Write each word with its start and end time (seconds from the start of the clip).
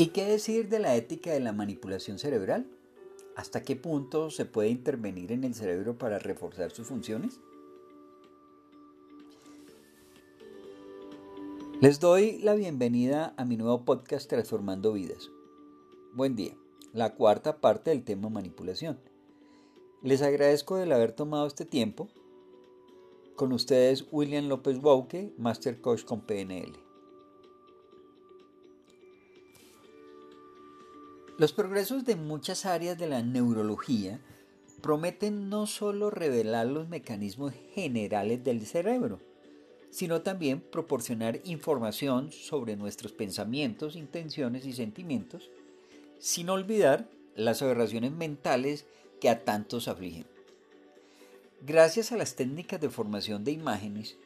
¿Y 0.00 0.06
qué 0.06 0.24
decir 0.24 0.70
de 0.70 0.78
la 0.78 0.96
ética 0.96 1.30
de 1.30 1.40
la 1.40 1.52
manipulación 1.52 2.18
cerebral? 2.18 2.66
¿Hasta 3.36 3.64
qué 3.64 3.76
punto 3.76 4.30
se 4.30 4.46
puede 4.46 4.70
intervenir 4.70 5.30
en 5.30 5.44
el 5.44 5.54
cerebro 5.54 5.98
para 5.98 6.18
reforzar 6.18 6.70
sus 6.70 6.86
funciones? 6.86 7.38
Les 11.82 12.00
doy 12.00 12.38
la 12.38 12.54
bienvenida 12.54 13.34
a 13.36 13.44
mi 13.44 13.58
nuevo 13.58 13.84
podcast 13.84 14.26
Transformando 14.26 14.94
Vidas. 14.94 15.30
Buen 16.14 16.34
día, 16.34 16.56
la 16.94 17.14
cuarta 17.14 17.60
parte 17.60 17.90
del 17.90 18.02
tema 18.02 18.30
manipulación. 18.30 18.98
Les 20.00 20.22
agradezco 20.22 20.78
el 20.78 20.92
haber 20.92 21.12
tomado 21.12 21.46
este 21.46 21.66
tiempo. 21.66 22.08
Con 23.36 23.52
ustedes 23.52 24.06
William 24.10 24.48
López 24.48 24.80
Bouque, 24.80 25.34
Master 25.36 25.78
Coach 25.78 26.04
con 26.04 26.22
PNL. 26.22 26.89
Los 31.40 31.54
progresos 31.54 32.04
de 32.04 32.16
muchas 32.16 32.66
áreas 32.66 32.98
de 32.98 33.08
la 33.08 33.22
neurología 33.22 34.20
prometen 34.82 35.48
no 35.48 35.66
solo 35.66 36.10
revelar 36.10 36.66
los 36.66 36.90
mecanismos 36.90 37.54
generales 37.72 38.44
del 38.44 38.66
cerebro, 38.66 39.20
sino 39.88 40.20
también 40.20 40.60
proporcionar 40.60 41.40
información 41.44 42.30
sobre 42.30 42.76
nuestros 42.76 43.12
pensamientos, 43.12 43.96
intenciones 43.96 44.66
y 44.66 44.74
sentimientos, 44.74 45.48
sin 46.18 46.50
olvidar 46.50 47.08
las 47.34 47.62
aberraciones 47.62 48.12
mentales 48.12 48.84
que 49.18 49.30
a 49.30 49.42
tantos 49.42 49.88
afligen. 49.88 50.26
Gracias 51.62 52.12
a 52.12 52.18
las 52.18 52.34
técnicas 52.34 52.82
de 52.82 52.90
formación 52.90 53.44
de 53.44 53.52
imágenes, 53.52 54.18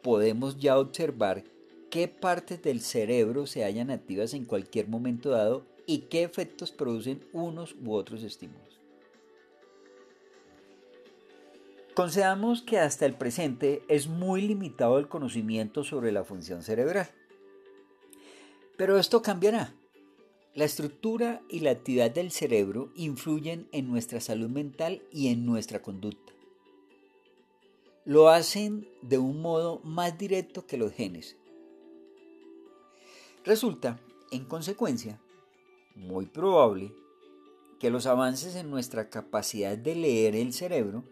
podemos 0.00 0.60
ya 0.60 0.78
observar 0.78 1.42
qué 1.90 2.06
partes 2.06 2.62
del 2.62 2.82
cerebro 2.82 3.48
se 3.48 3.64
hallan 3.64 3.90
activas 3.90 4.32
en 4.32 4.44
cualquier 4.44 4.86
momento 4.86 5.30
dado 5.30 5.71
y 5.86 6.02
qué 6.02 6.22
efectos 6.22 6.72
producen 6.72 7.26
unos 7.32 7.74
u 7.82 7.94
otros 7.94 8.22
estímulos. 8.22 8.80
Concedamos 11.94 12.62
que 12.62 12.78
hasta 12.78 13.04
el 13.04 13.14
presente 13.14 13.82
es 13.88 14.08
muy 14.08 14.40
limitado 14.40 14.98
el 14.98 15.08
conocimiento 15.08 15.84
sobre 15.84 16.10
la 16.10 16.24
función 16.24 16.62
cerebral. 16.62 17.10
Pero 18.78 18.98
esto 18.98 19.20
cambiará. 19.20 19.74
La 20.54 20.64
estructura 20.64 21.42
y 21.50 21.60
la 21.60 21.70
actividad 21.70 22.10
del 22.10 22.30
cerebro 22.30 22.90
influyen 22.94 23.68
en 23.72 23.90
nuestra 23.90 24.20
salud 24.20 24.48
mental 24.48 25.02
y 25.10 25.28
en 25.28 25.44
nuestra 25.44 25.82
conducta. 25.82 26.32
Lo 28.04 28.30
hacen 28.30 28.88
de 29.02 29.18
un 29.18 29.42
modo 29.42 29.80
más 29.84 30.16
directo 30.16 30.66
que 30.66 30.78
los 30.78 30.92
genes. 30.92 31.36
Resulta, 33.44 34.00
en 34.30 34.44
consecuencia, 34.44 35.20
muy 35.94 36.26
probable 36.26 36.92
que 37.78 37.90
los 37.90 38.06
avances 38.06 38.54
en 38.54 38.70
nuestra 38.70 39.10
capacidad 39.10 39.76
de 39.76 39.94
leer 39.96 40.36
el 40.36 40.52
cerebro 40.52 41.04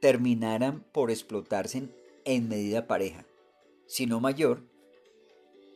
terminaran 0.00 0.84
por 0.92 1.10
explotarse 1.10 1.88
en 2.24 2.48
medida 2.48 2.86
pareja, 2.86 3.26
sino 3.86 4.20
mayor, 4.20 4.62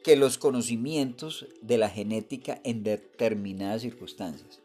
que 0.04 0.16
los 0.16 0.38
conocimientos 0.38 1.46
de 1.60 1.78
la 1.78 1.88
genética 1.88 2.60
en 2.64 2.82
determinadas 2.82 3.82
circunstancias. 3.82 4.60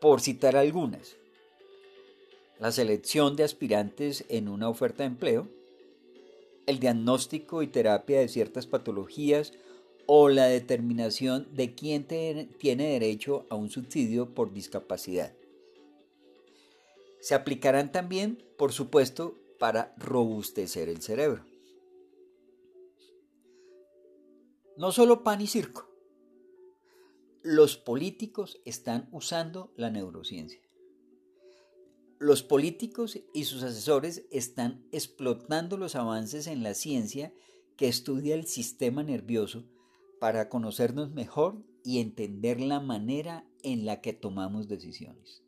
Por 0.00 0.20
citar 0.20 0.56
algunas, 0.56 1.16
la 2.58 2.72
selección 2.72 3.36
de 3.36 3.44
aspirantes 3.44 4.24
en 4.28 4.48
una 4.48 4.68
oferta 4.68 5.02
de 5.02 5.08
empleo, 5.08 5.48
el 6.66 6.78
diagnóstico 6.78 7.62
y 7.62 7.66
terapia 7.66 8.20
de 8.20 8.28
ciertas 8.28 8.66
patologías 8.66 9.52
o 10.06 10.28
la 10.28 10.46
determinación 10.46 11.48
de 11.54 11.74
quién 11.74 12.06
tiene 12.06 12.88
derecho 12.92 13.46
a 13.50 13.56
un 13.56 13.70
subsidio 13.70 14.34
por 14.34 14.52
discapacidad 14.52 15.34
se 17.22 17.36
aplicarán 17.36 17.92
también, 17.92 18.44
por 18.58 18.72
supuesto, 18.72 19.38
para 19.60 19.94
robustecer 19.96 20.88
el 20.88 21.00
cerebro. 21.00 21.46
No 24.76 24.90
solo 24.90 25.22
pan 25.22 25.40
y 25.40 25.46
circo. 25.46 25.88
Los 27.44 27.76
políticos 27.76 28.60
están 28.64 29.08
usando 29.12 29.72
la 29.76 29.88
neurociencia. 29.88 30.60
Los 32.18 32.42
políticos 32.42 33.20
y 33.32 33.44
sus 33.44 33.62
asesores 33.62 34.24
están 34.32 34.84
explotando 34.90 35.76
los 35.76 35.94
avances 35.94 36.48
en 36.48 36.64
la 36.64 36.74
ciencia 36.74 37.32
que 37.76 37.86
estudia 37.86 38.34
el 38.34 38.48
sistema 38.48 39.04
nervioso 39.04 39.64
para 40.22 40.48
conocernos 40.48 41.10
mejor 41.10 41.64
y 41.82 41.98
entender 41.98 42.60
la 42.60 42.78
manera 42.78 43.44
en 43.64 43.84
la 43.84 44.00
que 44.00 44.12
tomamos 44.12 44.68
decisiones. 44.68 45.42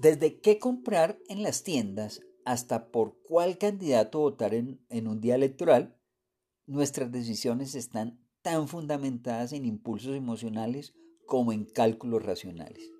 Desde 0.00 0.40
qué 0.40 0.58
comprar 0.58 1.20
en 1.28 1.44
las 1.44 1.62
tiendas 1.62 2.20
hasta 2.44 2.90
por 2.90 3.22
cuál 3.22 3.58
candidato 3.58 4.18
votar 4.18 4.54
en, 4.54 4.80
un 4.90 5.20
día 5.20 5.36
electoral, 5.36 5.96
nuestras 6.66 7.12
decisiones 7.12 7.76
están 7.76 8.18
tan 8.42 8.66
fundamentadas 8.66 9.52
en 9.52 9.66
impulsos 9.66 10.16
emocionales 10.16 10.94
como 11.26 11.52
en 11.52 11.64
cálculos 11.64 12.24
racionales. 12.24 12.90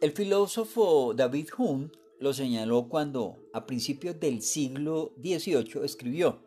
El 0.00 0.12
filósofo 0.12 1.14
David 1.14 1.48
Hume 1.58 1.90
lo 2.20 2.32
señaló 2.32 2.88
cuando, 2.88 3.38
a 3.52 3.66
principios 3.66 4.18
del 4.18 4.42
siglo 4.42 5.12
XVIII, 5.22 5.84
escribió, 5.84 6.40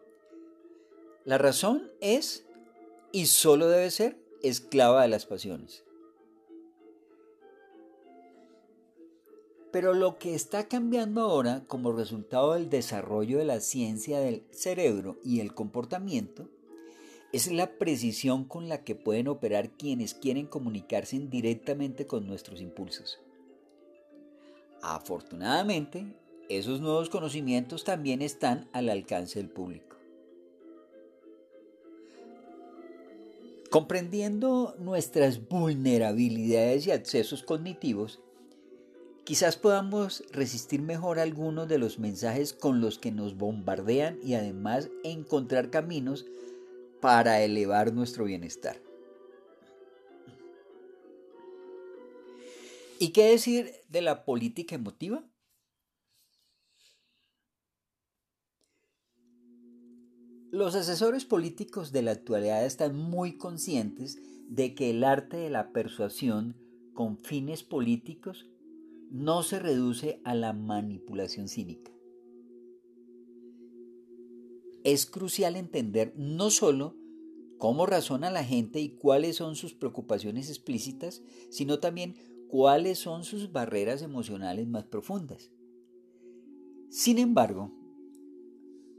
La 1.24 1.38
razón 1.38 1.92
es, 2.02 2.46
y 3.12 3.28
solo 3.28 3.68
debe 3.70 3.90
ser, 3.92 4.18
esclava 4.42 5.04
de 5.04 5.08
las 5.08 5.26
pasiones. 5.26 5.84
Pero 9.72 9.94
lo 9.94 10.18
que 10.18 10.36
está 10.36 10.68
cambiando 10.68 11.22
ahora 11.22 11.64
como 11.68 11.94
resultado 11.94 12.54
del 12.54 12.70
desarrollo 12.70 13.38
de 13.38 13.46
la 13.46 13.62
ciencia 13.62 14.20
del 14.20 14.44
cerebro 14.52 15.18
y 15.24 15.40
el 15.40 15.54
comportamiento 15.54 16.50
es 17.32 17.50
la 17.50 17.78
precisión 17.78 18.44
con 18.44 18.68
la 18.68 18.84
que 18.84 18.96
pueden 18.96 19.30
operar 19.30 19.70
quienes 19.70 20.14
quieren 20.14 20.48
comunicarse 20.48 21.18
directamente 21.20 22.06
con 22.06 22.28
nuestros 22.28 22.60
impulsos. 22.60 23.20
Afortunadamente, 24.82 26.06
esos 26.50 26.82
nuevos 26.82 27.10
conocimientos 27.10 27.84
también 27.84 28.22
están 28.22 28.70
al 28.74 28.90
alcance 28.90 29.40
del 29.40 29.50
público. 29.50 29.98
Comprendiendo 33.70 34.76
nuestras 34.80 35.48
vulnerabilidades 35.48 36.88
y 36.88 36.92
accesos 36.92 37.44
cognitivos, 37.44 38.20
Quizás 39.24 39.56
podamos 39.56 40.24
resistir 40.32 40.82
mejor 40.82 41.20
algunos 41.20 41.68
de 41.68 41.78
los 41.78 42.00
mensajes 42.00 42.54
con 42.54 42.82
los 42.82 42.98
que 42.98 43.12
nos 43.12 43.38
bombardean 43.38 44.18
y 44.24 44.34
además 44.34 44.90
encontrar 45.04 45.70
caminos 45.70 46.26
para 47.00 47.42
elevar 47.42 47.94
nuestro 47.94 48.26
bienestar. 48.26 48.82
¿Y 53.02 53.14
qué 53.14 53.24
decir 53.24 53.72
de 53.90 54.04
la 54.04 54.26
política 54.26 54.76
emotiva? 54.76 55.28
Los 60.52 60.76
asesores 60.76 61.26
políticos 61.26 61.92
de 61.92 62.04
la 62.04 62.12
actualidad 62.12 62.64
están 62.64 62.96
muy 62.96 63.40
conscientes 63.40 64.20
de 64.50 64.76
que 64.76 64.92
el 64.92 65.04
arte 65.04 65.38
de 65.38 65.50
la 65.50 65.72
persuasión 65.72 66.56
con 66.94 67.18
fines 67.18 67.64
políticos 67.64 68.46
no 69.10 69.42
se 69.42 69.58
reduce 69.58 70.22
a 70.24 70.36
la 70.36 70.54
manipulación 70.54 71.48
cínica. 71.48 71.92
Es 74.84 75.08
crucial 75.08 75.56
entender 75.56 76.14
no 76.18 76.52
solo 76.52 76.96
cómo 77.58 77.88
razona 77.88 78.30
la 78.30 78.44
gente 78.44 78.80
y 78.80 78.90
cuáles 78.90 79.38
son 79.38 79.56
sus 79.56 79.74
preocupaciones 79.74 80.50
explícitas, 80.50 81.24
sino 81.50 81.80
también 81.80 82.31
cuáles 82.52 83.00
son 83.00 83.24
sus 83.24 83.54
barreras 83.54 84.02
emocionales 84.02 84.68
más 84.68 84.84
profundas. 84.84 85.50
Sin 86.90 87.18
embargo, 87.18 87.72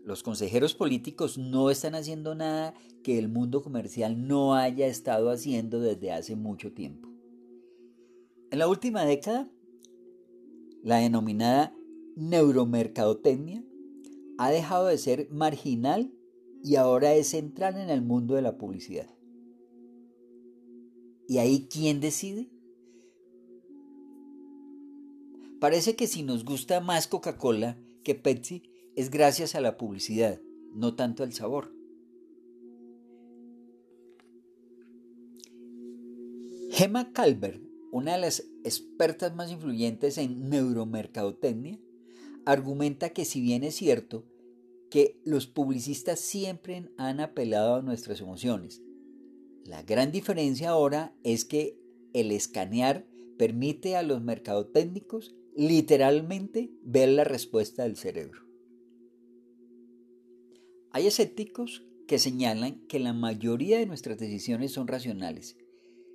los 0.06 0.22
consejeros 0.22 0.74
políticos 0.74 1.36
no 1.36 1.70
están 1.70 1.94
haciendo 1.94 2.34
nada 2.34 2.72
que 3.02 3.18
el 3.18 3.28
mundo 3.28 3.60
comercial 3.62 4.26
no 4.26 4.54
haya 4.54 4.86
estado 4.86 5.28
haciendo 5.30 5.80
desde 5.80 6.12
hace 6.12 6.34
mucho 6.34 6.72
tiempo. 6.72 7.10
En 8.50 8.58
la 8.58 8.68
última 8.68 9.04
década, 9.04 9.50
la 10.82 10.96
denominada 10.96 11.76
neuromercadotecnia 12.16 13.62
ha 14.38 14.50
dejado 14.50 14.86
de 14.86 14.96
ser 14.96 15.28
marginal 15.30 16.10
y 16.64 16.76
ahora 16.76 17.12
es 17.12 17.28
central 17.28 17.76
en 17.76 17.90
el 17.90 18.00
mundo 18.00 18.34
de 18.34 18.42
la 18.42 18.56
publicidad. 18.56 19.14
¿Y 21.28 21.36
ahí 21.36 21.68
quién 21.70 22.00
decide? 22.00 22.51
Parece 25.62 25.94
que 25.94 26.08
si 26.08 26.24
nos 26.24 26.44
gusta 26.44 26.80
más 26.80 27.06
Coca-Cola 27.06 27.78
que 28.02 28.16
Pepsi 28.16 28.64
es 28.96 29.10
gracias 29.10 29.54
a 29.54 29.60
la 29.60 29.76
publicidad, 29.76 30.40
no 30.74 30.96
tanto 30.96 31.22
al 31.22 31.32
sabor. 31.34 31.72
Gemma 36.72 37.12
Calvert, 37.12 37.62
una 37.92 38.14
de 38.14 38.22
las 38.22 38.40
expertas 38.64 39.36
más 39.36 39.52
influyentes 39.52 40.18
en 40.18 40.48
neuromercadotecnia, 40.48 41.78
argumenta 42.44 43.10
que 43.10 43.24
si 43.24 43.40
bien 43.40 43.62
es 43.62 43.76
cierto 43.76 44.26
que 44.90 45.20
los 45.24 45.46
publicistas 45.46 46.18
siempre 46.18 46.90
han 46.96 47.20
apelado 47.20 47.76
a 47.76 47.82
nuestras 47.82 48.20
emociones, 48.20 48.82
la 49.64 49.84
gran 49.84 50.10
diferencia 50.10 50.70
ahora 50.70 51.14
es 51.22 51.44
que 51.44 51.78
el 52.14 52.32
escanear 52.32 53.06
permite 53.38 53.94
a 53.94 54.02
los 54.02 54.20
mercadotécnicos 54.22 55.36
literalmente 55.54 56.70
ver 56.82 57.10
la 57.10 57.24
respuesta 57.24 57.82
del 57.82 57.96
cerebro. 57.96 58.42
Hay 60.90 61.06
escépticos 61.06 61.84
que 62.06 62.18
señalan 62.18 62.86
que 62.86 62.98
la 62.98 63.12
mayoría 63.12 63.78
de 63.78 63.86
nuestras 63.86 64.18
decisiones 64.18 64.72
son 64.72 64.88
racionales. 64.88 65.56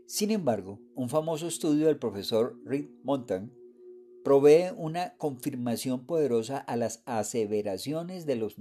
Sin 0.06 0.32
embargo, 0.32 0.80
un 0.96 1.10
famoso 1.10 1.48
estudio 1.48 1.88
del 1.88 1.98
profesor 1.98 2.60
Rick 2.66 2.92
Montan 3.04 3.52
provee 4.24 4.72
una 4.76 5.16
confirmación 5.18 6.06
poderosa 6.06 6.58
a 6.58 6.76
las 6.76 7.02
aseveraciones 7.06 8.26
de 8.26 8.36
los 8.36 8.58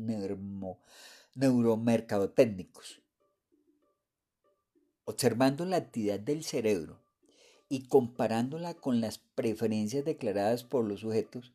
neuromercadotécnicos. 1.35 3.03
Observando 5.05 5.65
la 5.65 5.77
actividad 5.77 6.21
del 6.21 6.45
cerebro 6.45 7.06
y 7.69 7.89
comparándola 7.89 8.75
con 8.75 9.01
las 9.01 9.19
preferencias 9.19 10.05
declaradas 10.05 10.65
por 10.65 10.85
los 10.85 11.01
sujetos, 11.01 11.53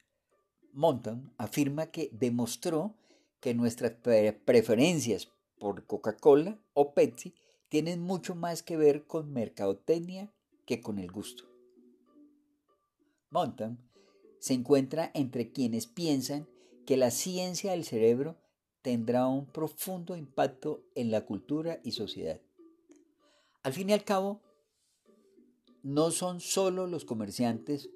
Montan 0.74 1.34
afirma 1.38 1.88
que 1.88 2.10
demostró 2.13 2.94
que 3.40 3.54
nuestras 3.54 3.94
preferencias 4.46 5.30
por 5.60 5.86
Coca-Cola 5.86 6.60
o 6.74 6.94
Pepsi 6.94 7.34
tienen 7.69 8.02
mucho 8.02 8.36
más 8.36 8.63
que 8.63 8.78
ver 8.78 9.06
con 9.06 9.31
mercadotecnia 9.31 10.31
que 10.66 10.81
con 10.81 11.00
el 11.00 11.12
gusto. 11.12 11.46
Montan 13.30 13.80
se 14.40 14.54
encuentra 14.54 15.12
entre 15.14 15.52
quienes 15.52 15.88
piensan 15.88 16.48
que 16.86 16.98
la 16.98 17.12
ciencia 17.12 17.72
del 17.72 17.86
cerebro 17.86 18.38
tendrá 18.81 19.28
un 19.28 19.46
profundo 19.46 20.18
impacto 20.18 20.84
en 20.96 21.12
la 21.12 21.25
cultura 21.25 21.80
y 21.84 21.92
sociedad. 21.92 22.42
Al 23.64 23.74
fin 23.74 23.90
y 23.90 23.94
al 23.94 24.04
cabo, 24.04 24.42
no 25.83 26.12
son 26.12 26.39
solo 26.39 26.88
los 26.88 27.06
comerciantes 27.06 27.89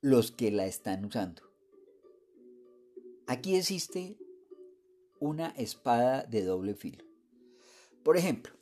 los 0.00 0.32
que 0.32 0.50
la 0.50 0.66
están 0.66 1.04
usando. 1.04 1.42
Aquí 3.26 3.54
existe 3.54 4.18
una 5.20 5.48
espada 5.50 6.24
de 6.24 6.44
doble 6.44 6.74
filo. 6.74 7.04
Por 8.02 8.16
ejemplo, 8.16 8.52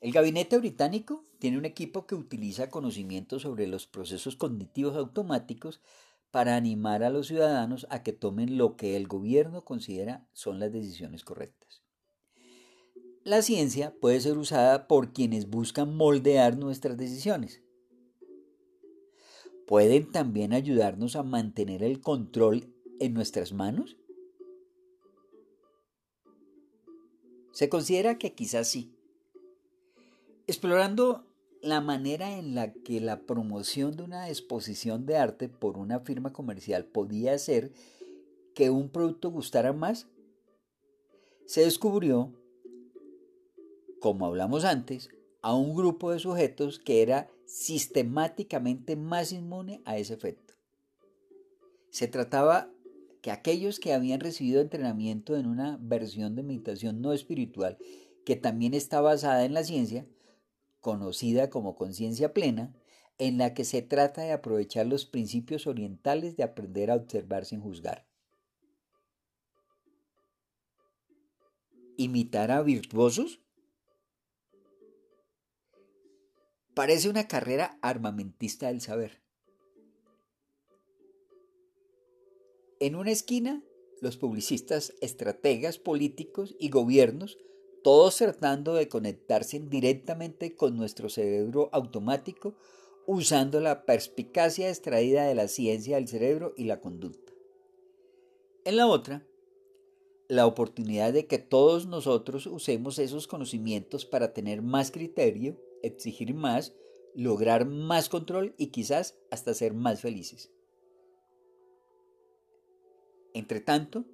el 0.00 0.12
gabinete 0.12 0.58
británico 0.58 1.24
tiene 1.38 1.58
un 1.58 1.64
equipo 1.64 2.06
que 2.06 2.14
utiliza 2.14 2.70
conocimientos 2.70 3.42
sobre 3.42 3.66
los 3.66 3.86
procesos 3.86 4.36
cognitivos 4.36 4.96
automáticos 4.96 5.80
para 6.30 6.56
animar 6.56 7.02
a 7.02 7.10
los 7.10 7.26
ciudadanos 7.26 7.86
a 7.90 8.02
que 8.02 8.12
tomen 8.12 8.56
lo 8.56 8.76
que 8.76 8.96
el 8.96 9.06
gobierno 9.06 9.64
considera 9.64 10.26
son 10.32 10.60
las 10.60 10.72
decisiones 10.72 11.24
correctas. 11.24 11.81
La 13.24 13.40
ciencia 13.40 13.94
puede 14.00 14.20
ser 14.20 14.36
usada 14.36 14.88
por 14.88 15.12
quienes 15.12 15.48
buscan 15.48 15.96
moldear 15.96 16.58
nuestras 16.58 16.96
decisiones. 16.96 17.62
¿Pueden 19.68 20.10
también 20.10 20.52
ayudarnos 20.52 21.14
a 21.14 21.22
mantener 21.22 21.84
el 21.84 22.00
control 22.00 22.74
en 22.98 23.14
nuestras 23.14 23.52
manos? 23.52 23.96
Se 27.52 27.68
considera 27.68 28.18
que 28.18 28.34
quizás 28.34 28.66
sí. 28.66 28.92
Explorando 30.48 31.24
la 31.62 31.80
manera 31.80 32.36
en 32.36 32.56
la 32.56 32.72
que 32.72 33.00
la 33.00 33.20
promoción 33.20 33.96
de 33.96 34.02
una 34.02 34.28
exposición 34.30 35.06
de 35.06 35.16
arte 35.16 35.48
por 35.48 35.78
una 35.78 36.00
firma 36.00 36.32
comercial 36.32 36.86
podía 36.86 37.34
hacer 37.34 37.72
que 38.56 38.70
un 38.70 38.90
producto 38.90 39.30
gustara 39.30 39.72
más, 39.72 40.08
se 41.46 41.60
descubrió, 41.62 42.32
como 44.02 44.26
hablamos 44.26 44.64
antes, 44.64 45.10
a 45.42 45.54
un 45.54 45.76
grupo 45.76 46.10
de 46.10 46.18
sujetos 46.18 46.80
que 46.80 47.02
era 47.02 47.30
sistemáticamente 47.46 48.96
más 48.96 49.30
inmune 49.32 49.80
a 49.84 49.96
ese 49.96 50.14
efecto. 50.14 50.54
Se 51.90 52.08
trataba 52.08 52.68
que 53.20 53.30
aquellos 53.30 53.78
que 53.78 53.92
habían 53.92 54.18
recibido 54.18 54.60
entrenamiento 54.60 55.36
en 55.36 55.46
una 55.46 55.78
versión 55.80 56.34
de 56.34 56.42
meditación 56.42 57.00
no 57.00 57.12
espiritual 57.12 57.78
que 58.26 58.34
también 58.34 58.74
está 58.74 59.00
basada 59.00 59.44
en 59.44 59.54
la 59.54 59.62
ciencia, 59.62 60.04
conocida 60.80 61.48
como 61.48 61.76
conciencia 61.76 62.34
plena, 62.34 62.74
en 63.18 63.38
la 63.38 63.54
que 63.54 63.64
se 63.64 63.82
trata 63.82 64.22
de 64.22 64.32
aprovechar 64.32 64.86
los 64.86 65.06
principios 65.06 65.68
orientales 65.68 66.36
de 66.36 66.42
aprender 66.42 66.90
a 66.90 66.96
observar 66.96 67.44
sin 67.44 67.60
juzgar. 67.60 68.04
¿Imitar 71.96 72.50
a 72.50 72.62
virtuosos? 72.62 73.38
Parece 76.74 77.08
una 77.08 77.28
carrera 77.28 77.78
armamentista 77.82 78.68
del 78.68 78.80
saber. 78.80 79.20
En 82.80 82.96
una 82.96 83.10
esquina, 83.10 83.62
los 84.00 84.16
publicistas, 84.16 84.94
estrategas 85.00 85.78
políticos 85.78 86.56
y 86.58 86.70
gobiernos 86.70 87.38
todos 87.82 88.16
tratando 88.16 88.74
de 88.74 88.88
conectarse 88.88 89.58
directamente 89.60 90.54
con 90.54 90.76
nuestro 90.76 91.08
cerebro 91.08 91.68
automático 91.72 92.54
usando 93.06 93.60
la 93.60 93.84
perspicacia 93.84 94.68
extraída 94.68 95.24
de 95.26 95.34
la 95.34 95.48
ciencia 95.48 95.96
del 95.96 96.08
cerebro 96.08 96.54
y 96.56 96.64
la 96.64 96.80
conducta. 96.80 97.32
En 98.64 98.76
la 98.76 98.86
otra, 98.86 99.26
la 100.28 100.46
oportunidad 100.46 101.12
de 101.12 101.26
que 101.26 101.38
todos 101.38 101.86
nosotros 101.86 102.46
usemos 102.46 102.98
esos 103.00 103.26
conocimientos 103.26 104.06
para 104.06 104.32
tener 104.32 104.62
más 104.62 104.92
criterio, 104.92 105.60
exigir 105.82 106.34
más, 106.34 106.74
lograr 107.14 107.66
más 107.66 108.08
control 108.08 108.54
y 108.56 108.68
quizás 108.68 109.16
hasta 109.30 109.54
ser 109.54 109.74
más 109.74 110.00
felices. 110.00 110.50
Entre 113.34 113.60
tanto, 113.60 114.04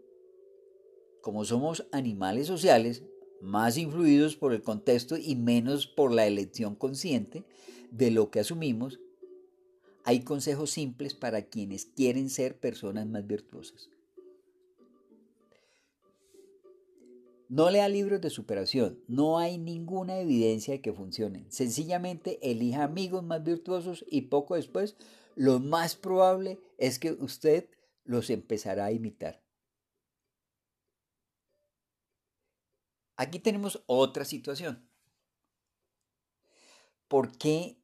como 1.21 1.45
somos 1.45 1.87
animales 1.93 2.47
sociales, 2.47 3.03
más 3.41 3.77
influidos 3.77 4.37
por 4.37 4.53
el 4.53 4.63
contexto 4.63 5.17
y 5.17 5.37
menos 5.37 5.87
por 5.87 6.13
la 6.13 6.27
elección 6.27 6.75
consciente 6.75 7.45
de 7.91 8.11
lo 8.11 8.31
que 8.31 8.41
asumimos, 8.41 9.01
hay 10.05 10.21
consejos 10.21 10.71
simples 10.71 11.15
para 11.15 11.43
quienes 11.43 11.85
quieren 11.85 12.31
ser 12.31 12.59
personas 12.59 13.07
más 13.07 13.27
virtuosas. 13.27 13.91
No 17.49 17.71
lea 17.71 17.89
libros 17.89 18.21
de 18.21 18.29
superación, 18.29 19.03
no 19.09 19.39
hay 19.39 19.57
ninguna 19.57 20.19
evidencia 20.21 20.75
de 20.75 20.83
que 20.83 20.93
funcionen. 20.93 21.51
Sencillamente 21.51 22.39
elija 22.51 22.85
amigos 22.85 23.25
más 23.25 23.43
virtuosos 23.43 24.05
y 24.11 24.23
poco 24.23 24.55
después 24.55 24.97
lo 25.35 25.59
más 25.59 25.97
probable 25.97 26.61
es 26.77 26.99
que 26.99 27.13
usted 27.13 27.71
los 28.05 28.29
empezará 28.29 28.85
a 28.87 28.93
imitar. 28.93 29.43
Aquí 33.17 33.39
tenemos 33.39 33.83
otra 33.87 34.25
situación. 34.25 34.87
¿Por 37.09 37.37
qué 37.39 37.79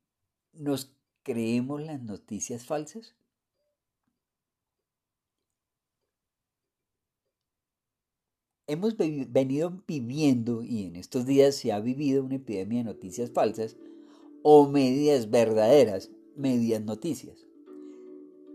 nos 0.52 0.94
creemos 1.22 1.80
las 1.82 2.02
noticias 2.02 2.66
falsas? 2.66 3.14
Hemos 8.66 8.96
venido 8.96 9.82
viviendo 9.86 10.62
y 10.62 10.84
en 10.84 10.96
estos 10.96 11.26
días 11.26 11.54
se 11.54 11.72
ha 11.72 11.80
vivido 11.80 12.24
una 12.24 12.36
epidemia 12.36 12.78
de 12.78 12.84
noticias 12.84 13.30
falsas 13.30 13.76
o 14.42 14.66
medias 14.68 15.30
verdaderas, 15.30 16.10
medias 16.34 16.82
noticias. 16.82 17.46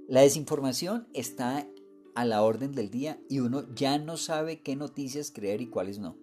La 0.08 0.22
desinformación 0.22 1.08
está 1.14 1.68
a 2.16 2.26
la 2.26 2.42
orden 2.42 2.72
del 2.72 2.90
día 2.90 3.22
y 3.30 3.40
uno 3.40 3.68
ya 3.76 4.00
no 4.00 4.18
sabe 4.18 4.62
qué 4.62 4.76
noticias 4.76 5.30
creer 5.30 5.62
y 5.62 5.68
cuáles 5.68 6.00
no. 6.00 6.18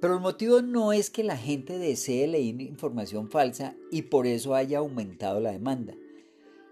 Pero 0.00 0.14
el 0.14 0.20
motivo 0.20 0.62
no 0.62 0.94
es 0.94 1.10
que 1.10 1.24
la 1.24 1.36
gente 1.36 1.78
desee 1.78 2.26
leer 2.26 2.62
información 2.62 3.28
falsa 3.28 3.76
y 3.90 4.02
por 4.02 4.26
eso 4.26 4.54
haya 4.54 4.78
aumentado 4.78 5.40
la 5.40 5.52
demanda. 5.52 5.94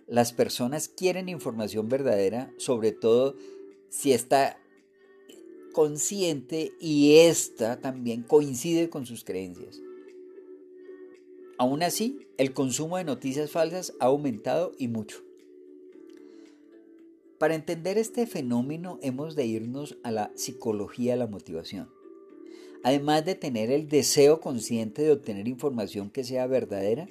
Las 0.06 0.32
personas 0.32 0.88
quieren 0.88 1.28
información 1.28 1.90
verdadera, 1.90 2.52
sobre 2.56 2.92
todo 2.92 3.36
si 3.90 4.12
está 4.12 4.58
consciente 5.74 6.72
y 6.80 7.16
esta 7.18 7.78
también 7.78 8.22
coincide 8.22 8.88
con 8.88 9.04
sus 9.04 9.24
creencias. 9.24 9.82
Aún 11.58 11.82
así, 11.82 12.26
el 12.38 12.54
consumo 12.54 12.96
de 12.96 13.04
noticias 13.04 13.50
falsas 13.50 13.92
ha 14.00 14.06
aumentado 14.06 14.72
y 14.78 14.88
mucho. 14.88 15.18
Para 17.38 17.54
entender 17.54 17.98
este 17.98 18.26
fenómeno 18.26 18.98
hemos 19.02 19.36
de 19.36 19.44
irnos 19.44 19.98
a 20.02 20.10
la 20.10 20.32
psicología 20.34 21.12
de 21.12 21.18
la 21.18 21.26
motivación. 21.26 21.90
Además 22.82 23.24
de 23.24 23.34
tener 23.34 23.70
el 23.70 23.88
deseo 23.88 24.40
consciente 24.40 25.02
de 25.02 25.12
obtener 25.12 25.48
información 25.48 26.10
que 26.10 26.24
sea 26.24 26.46
verdadera, 26.46 27.08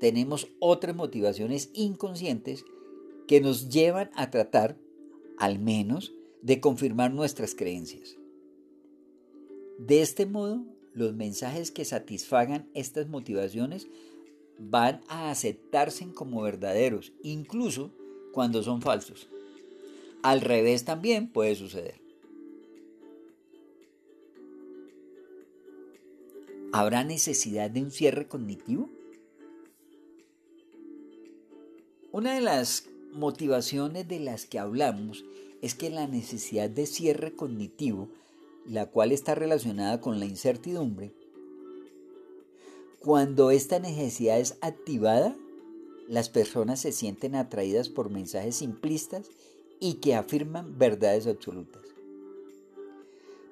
tenemos 0.00 0.48
otras 0.60 0.94
motivaciones 0.94 1.70
inconscientes 1.74 2.64
que 3.26 3.40
nos 3.40 3.68
llevan 3.68 4.10
a 4.14 4.30
tratar, 4.30 4.78
al 5.38 5.58
menos, 5.58 6.15
de 6.46 6.60
confirmar 6.60 7.12
nuestras 7.12 7.56
creencias. 7.56 8.16
De 9.80 10.00
este 10.00 10.26
modo, 10.26 10.64
los 10.94 11.12
mensajes 11.12 11.72
que 11.72 11.84
satisfagan 11.84 12.70
estas 12.72 13.08
motivaciones 13.08 13.88
van 14.56 15.00
a 15.08 15.32
aceptarse 15.32 16.06
como 16.14 16.42
verdaderos, 16.42 17.12
incluso 17.24 17.90
cuando 18.32 18.62
son 18.62 18.80
falsos. 18.80 19.28
Al 20.22 20.40
revés 20.40 20.84
también 20.84 21.32
puede 21.32 21.56
suceder. 21.56 22.00
¿Habrá 26.72 27.02
necesidad 27.02 27.72
de 27.72 27.82
un 27.82 27.90
cierre 27.90 28.28
cognitivo? 28.28 28.88
Una 32.12 32.36
de 32.36 32.40
las 32.40 32.88
motivaciones 33.12 34.06
de 34.06 34.20
las 34.20 34.46
que 34.46 34.60
hablamos 34.60 35.24
es 35.66 35.74
que 35.74 35.90
la 35.90 36.06
necesidad 36.06 36.70
de 36.70 36.86
cierre 36.86 37.34
cognitivo, 37.34 38.08
la 38.66 38.86
cual 38.86 39.10
está 39.10 39.34
relacionada 39.34 40.00
con 40.00 40.20
la 40.20 40.24
incertidumbre, 40.24 41.12
cuando 43.00 43.50
esta 43.50 43.80
necesidad 43.80 44.38
es 44.38 44.58
activada, 44.60 45.36
las 46.08 46.28
personas 46.28 46.80
se 46.80 46.92
sienten 46.92 47.34
atraídas 47.34 47.88
por 47.88 48.10
mensajes 48.10 48.54
simplistas 48.54 49.28
y 49.80 49.94
que 49.94 50.14
afirman 50.14 50.78
verdades 50.78 51.26
absolutas. 51.26 51.82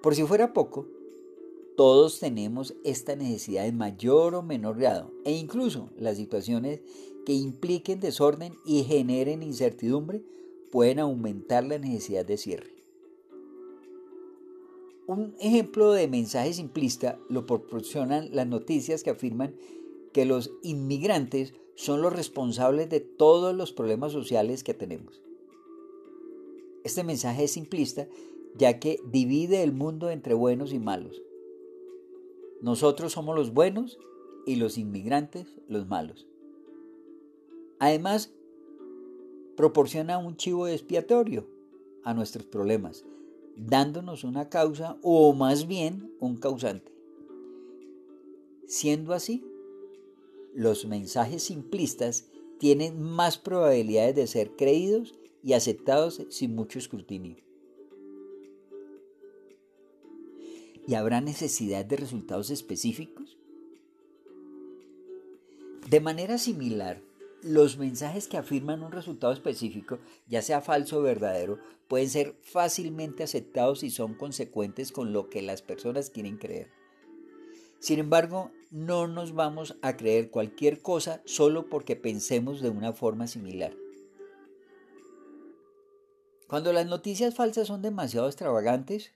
Por 0.00 0.14
si 0.14 0.22
fuera 0.22 0.52
poco, 0.52 0.86
todos 1.76 2.20
tenemos 2.20 2.74
esta 2.84 3.16
necesidad 3.16 3.66
en 3.66 3.76
mayor 3.76 4.36
o 4.36 4.42
menor 4.42 4.76
grado 4.78 5.10
e 5.24 5.32
incluso 5.32 5.90
las 5.98 6.16
situaciones 6.16 6.80
que 7.26 7.32
impliquen 7.32 7.98
desorden 7.98 8.54
y 8.64 8.84
generen 8.84 9.42
incertidumbre 9.42 10.22
pueden 10.74 10.98
aumentar 10.98 11.62
la 11.62 11.78
necesidad 11.78 12.26
de 12.26 12.36
cierre. 12.36 12.74
Un 15.06 15.36
ejemplo 15.38 15.92
de 15.92 16.08
mensaje 16.08 16.52
simplista 16.52 17.16
lo 17.28 17.46
proporcionan 17.46 18.34
las 18.34 18.48
noticias 18.48 19.04
que 19.04 19.10
afirman 19.10 19.54
que 20.12 20.24
los 20.24 20.50
inmigrantes 20.62 21.54
son 21.76 22.02
los 22.02 22.12
responsables 22.12 22.90
de 22.90 22.98
todos 22.98 23.54
los 23.54 23.70
problemas 23.70 24.10
sociales 24.10 24.64
que 24.64 24.74
tenemos. 24.74 25.22
Este 26.82 27.04
mensaje 27.04 27.44
es 27.44 27.52
simplista 27.52 28.08
ya 28.56 28.80
que 28.80 28.98
divide 29.12 29.62
el 29.62 29.72
mundo 29.72 30.10
entre 30.10 30.34
buenos 30.34 30.72
y 30.72 30.80
malos, 30.80 31.22
nosotros 32.60 33.12
somos 33.12 33.36
los 33.36 33.54
buenos 33.54 33.96
y 34.44 34.56
los 34.56 34.76
inmigrantes 34.76 35.46
los 35.68 35.86
malos. 35.86 36.26
Además, 37.78 38.34
proporciona 39.56 40.18
un 40.18 40.36
chivo 40.36 40.66
expiatorio 40.66 41.46
a 42.02 42.14
nuestros 42.14 42.44
problemas, 42.46 43.04
dándonos 43.56 44.24
una 44.24 44.48
causa 44.48 44.98
o 45.02 45.32
más 45.32 45.66
bien 45.66 46.12
un 46.20 46.36
causante. 46.36 46.92
Siendo 48.66 49.12
así, 49.12 49.44
los 50.54 50.86
mensajes 50.86 51.42
simplistas 51.44 52.26
tienen 52.58 53.00
más 53.00 53.38
probabilidades 53.38 54.14
de 54.14 54.26
ser 54.26 54.56
creídos 54.56 55.14
y 55.42 55.52
aceptados 55.52 56.22
sin 56.30 56.54
mucho 56.54 56.78
escrutinio. 56.78 57.36
¿Y 60.86 60.94
habrá 60.94 61.20
necesidad 61.20 61.84
de 61.84 61.96
resultados 61.96 62.50
específicos? 62.50 63.38
De 65.88 66.00
manera 66.00 66.38
similar, 66.38 67.00
los 67.44 67.76
mensajes 67.76 68.26
que 68.26 68.38
afirman 68.38 68.82
un 68.82 68.90
resultado 68.90 69.32
específico, 69.32 69.98
ya 70.26 70.40
sea 70.40 70.62
falso 70.62 70.98
o 70.98 71.02
verdadero, 71.02 71.58
pueden 71.88 72.08
ser 72.08 72.36
fácilmente 72.42 73.22
aceptados 73.22 73.82
y 73.82 73.90
son 73.90 74.14
consecuentes 74.14 74.90
con 74.92 75.12
lo 75.12 75.28
que 75.28 75.42
las 75.42 75.60
personas 75.60 76.08
quieren 76.08 76.38
creer. 76.38 76.70
Sin 77.80 77.98
embargo, 77.98 78.50
no 78.70 79.06
nos 79.08 79.34
vamos 79.34 79.76
a 79.82 79.96
creer 79.96 80.30
cualquier 80.30 80.80
cosa 80.80 81.20
solo 81.26 81.68
porque 81.68 81.96
pensemos 81.96 82.62
de 82.62 82.70
una 82.70 82.94
forma 82.94 83.26
similar. 83.26 83.76
Cuando 86.48 86.72
las 86.72 86.86
noticias 86.86 87.34
falsas 87.34 87.68
son 87.68 87.82
demasiado 87.82 88.26
extravagantes, 88.26 89.12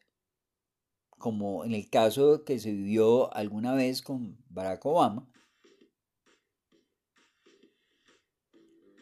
como 1.16 1.64
en 1.64 1.72
el 1.72 1.88
caso 1.88 2.44
que 2.44 2.58
se 2.58 2.72
vivió 2.72 3.34
alguna 3.34 3.74
vez 3.74 4.02
con 4.02 4.36
Barack 4.50 4.84
Obama, 4.84 5.26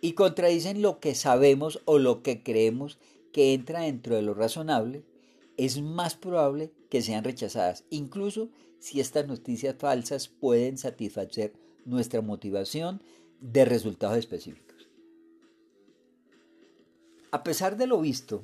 y 0.01 0.13
contradicen 0.13 0.83
lo 0.83 1.01
que 1.01 1.15
sabemos 1.15 1.81
o 1.85 1.99
lo 1.99 2.23
que 2.23 2.43
creemos 2.43 2.99
que 3.33 3.55
entra 3.55 3.81
dentro 3.81 4.17
de 4.17 4.23
lo 4.23 4.35
razonable, 4.35 5.05
es 5.57 5.81
más 5.81 6.15
probable 6.15 6.73
que 6.91 7.03
sean 7.03 7.25
rechazadas, 7.25 7.85
incluso 7.91 8.51
si 8.79 9.01
estas 9.01 9.27
noticias 9.27 9.77
falsas 9.79 10.29
pueden 10.29 10.79
satisfacer 10.79 11.55
nuestra 11.85 12.21
motivación 12.21 13.03
de 13.41 13.65
resultados 13.65 14.19
específicos. 14.19 14.89
A 17.31 17.43
pesar 17.43 17.77
de 17.77 17.87
lo 17.87 18.01
visto, 18.01 18.43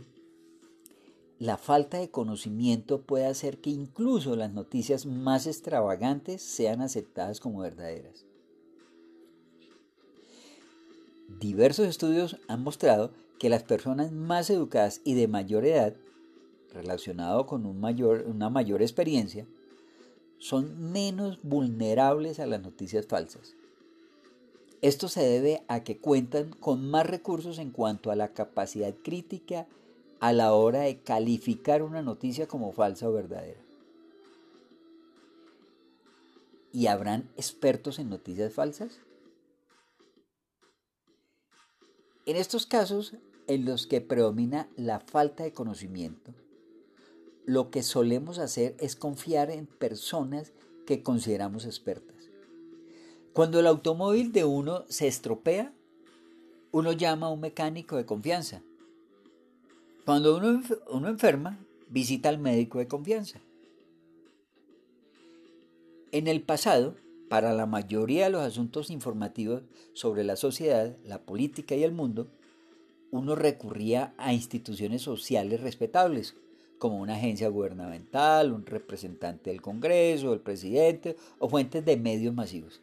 la 1.39 1.57
falta 1.57 1.99
de 1.99 2.11
conocimiento 2.11 3.03
puede 3.03 3.27
hacer 3.27 3.59
que 3.59 3.71
incluso 3.71 4.37
las 4.37 4.53
noticias 4.53 5.07
más 5.07 5.47
extravagantes 5.47 6.43
sean 6.43 6.81
aceptadas 6.81 7.41
como 7.41 7.61
verdaderas. 7.61 8.27
Diversos 11.41 11.87
estudios 11.87 12.39
han 12.49 12.63
mostrado 12.63 13.13
que 13.39 13.49
las 13.49 13.63
personas 13.63 14.13
más 14.13 14.51
educadas 14.51 15.01
y 15.05 15.15
de 15.15 15.29
mayor 15.29 15.65
edad, 15.65 15.95
relacionado 16.73 17.47
con 17.47 17.67
una 17.67 18.51
mayor 18.51 18.83
experiencia, 18.83 19.47
son 20.39 20.93
menos 20.93 21.39
vulnerables 21.43 22.41
a 22.41 22.47
las 22.47 22.61
noticias 22.63 23.07
falsas. 23.07 23.55
Esto 24.81 25.09
se 25.09 25.23
debe 25.23 25.63
a 25.69 25.85
que 25.85 25.99
cuentan 25.99 26.51
con 26.51 26.91
más 26.91 27.07
recursos 27.07 27.59
en 27.59 27.71
cuanto 27.71 28.11
a 28.11 28.17
la 28.17 28.33
capacidad 28.33 28.95
crítica 29.05 29.69
a 30.19 30.33
la 30.33 30.53
hora 30.55 30.81
de 30.81 31.01
calificar 31.01 31.83
una 31.83 32.03
noticia 32.03 32.49
como 32.49 32.73
falsa 32.73 33.09
o 33.09 33.13
verdadera. 33.13 33.61
¿Y 36.73 36.87
habrán 36.87 37.31
expertos 37.37 37.99
en 37.99 38.09
noticias 38.09 38.53
falsas? 38.53 39.01
En 42.27 42.37
estos 42.37 42.67
casos 42.67 43.15
en 43.47 43.65
los 43.65 43.87
que 43.87 44.01
predomina 44.01 44.69
la 44.77 45.01
falta 45.01 45.45
de 45.45 45.53
conocimiento, 45.53 46.33
lo 47.45 47.71
que 47.71 47.83
solemos 47.83 48.39
hacer 48.39 48.77
es 48.79 48.95
confiar 48.95 49.51
en 49.51 49.67
personas 49.67 50.53
que 50.87 51.03
consideramos 51.03 51.65
expertas. 51.65 52.29
Cuando 53.33 53.61
el 53.61 53.67
automóvil 53.67 54.33
de 54.33 54.45
uno 54.45 54.85
se 54.89 55.09
estropea, 55.09 55.73
uno 56.71 56.93
llama 56.93 57.27
a 57.27 57.31
un 57.31 57.41
mecánico 57.41 57.97
de 57.97 58.07
confianza 58.07 58.63
cuando 60.05 60.37
uno, 60.37 61.09
enferma, 61.09 61.59
visita 61.89 62.29
al 62.29 62.39
médico 62.39 62.79
de 62.79 62.89
confianza. 62.89 63.41
En 66.11 66.27
el 66.27 66.43
pasado, 66.43 66.97
para 67.33 67.55
la 67.55 67.65
mayoría 67.65 68.25
de 68.25 68.31
los 68.31 68.43
asuntos 68.43 68.91
informativos 68.91 69.63
sobre 69.95 70.23
la 70.23 70.37
sociedad, 70.37 70.95
la 71.07 71.23
política 71.23 71.75
y 71.75 71.83
el 71.83 71.91
mundo, 71.91 72.27
uno 73.11 73.35
recurría 73.35 74.13
a 74.19 74.35
instituciones 74.35 75.01
sociales 75.01 75.63
respetables, 75.63 76.37
como 76.79 77.01
una 77.01 77.15
agencia 77.15 77.49
gubernamental, 77.49 78.53
un 78.53 78.67
representante 78.67 79.49
del 79.49 79.63
Congreso, 79.63 80.35
el 80.35 80.41
presidente 80.41 81.17
o 81.39 81.49
fuentes 81.49 81.83
de 81.87 81.97
medios 81.97 82.35
masivos. 82.35 82.83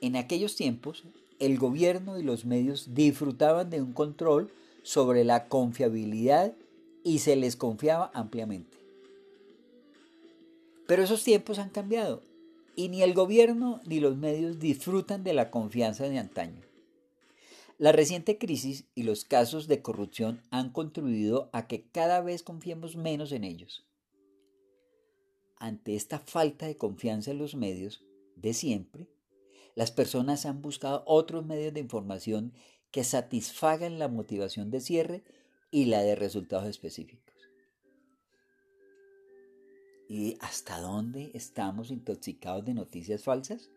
En 0.00 0.14
aquellos 0.14 0.54
tiempos, 0.54 1.02
el 1.40 1.58
gobierno 1.58 2.20
y 2.20 2.22
los 2.22 2.44
medios 2.44 2.94
disfrutaban 2.94 3.68
de 3.68 3.82
un 3.82 3.94
control 3.94 4.48
sobre 4.84 5.24
la 5.24 5.48
confiabilidad 5.48 6.52
y 7.02 7.18
se 7.18 7.34
les 7.34 7.56
confiaba 7.56 8.12
ampliamente. 8.14 8.76
Pero 10.86 11.02
esos 11.02 11.24
tiempos 11.24 11.58
han 11.58 11.70
cambiado 11.70 12.22
y 12.76 12.88
ni 12.88 13.02
el 13.02 13.14
gobierno 13.14 13.80
ni 13.86 14.00
los 14.00 14.16
medios 14.16 14.58
disfrutan 14.58 15.24
de 15.24 15.34
la 15.34 15.50
confianza 15.50 16.08
de 16.08 16.18
antaño. 16.18 16.62
La 17.78 17.92
reciente 17.92 18.38
crisis 18.38 18.84
y 18.94 19.02
los 19.02 19.24
casos 19.24 19.66
de 19.66 19.82
corrupción 19.82 20.42
han 20.50 20.70
contribuido 20.70 21.50
a 21.52 21.66
que 21.66 21.82
cada 21.90 22.20
vez 22.20 22.42
confiemos 22.42 22.96
menos 22.96 23.32
en 23.32 23.44
ellos. 23.44 23.84
Ante 25.56 25.96
esta 25.96 26.18
falta 26.18 26.66
de 26.66 26.76
confianza 26.76 27.30
en 27.30 27.38
los 27.38 27.54
medios 27.54 28.04
de 28.36 28.54
siempre, 28.54 29.08
las 29.74 29.90
personas 29.90 30.46
han 30.46 30.62
buscado 30.62 31.02
otros 31.06 31.46
medios 31.46 31.72
de 31.72 31.80
información 31.80 32.52
que 32.90 33.04
satisfagan 33.04 33.98
la 33.98 34.08
motivación 34.08 34.70
de 34.70 34.80
cierre 34.80 35.24
y 35.70 35.86
la 35.86 36.02
de 36.02 36.14
resultados 36.14 36.68
específicos. 36.68 37.21
¿Y 40.14 40.36
hasta 40.40 40.78
dónde 40.78 41.30
estamos 41.32 41.90
intoxicados 41.90 42.66
de 42.66 42.74
noticias 42.74 43.24
falsas? 43.24 43.70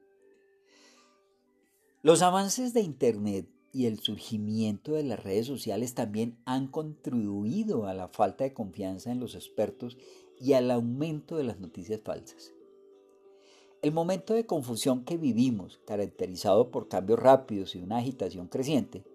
Los 2.01 2.22
avances 2.22 2.74
de 2.74 2.82
Internet 2.82 3.48
y 3.72 3.86
el 3.86 4.00
surgimiento 4.00 4.92
de 4.92 5.04
las 5.04 5.24
redes 5.24 5.48
sociales 5.48 5.94
también 5.94 6.38
han 6.44 6.68
contribuido 6.68 7.88
a 7.88 7.94
la 7.94 8.10
falta 8.10 8.44
de 8.44 8.54
confianza 8.54 9.13
en 9.13 9.22
los 9.22 9.34
expertos 9.34 9.98
y 10.38 10.51
al 10.51 10.72
aumento 10.72 11.38
de 11.38 11.46
las 11.46 11.62
noticias 11.62 12.01
falsas. 12.04 12.51
El 13.82 13.94
momento 13.94 14.34
de 14.34 14.46
confusión 14.46 15.06
que 15.06 15.15
vivimos, 15.15 15.80
caracterizado 15.88 16.70
por 16.70 16.89
cambios 16.89 17.20
rápidos 17.20 17.75
y 17.75 17.80
una 17.80 18.00
agitación 18.00 18.50
creciente, 18.50 19.06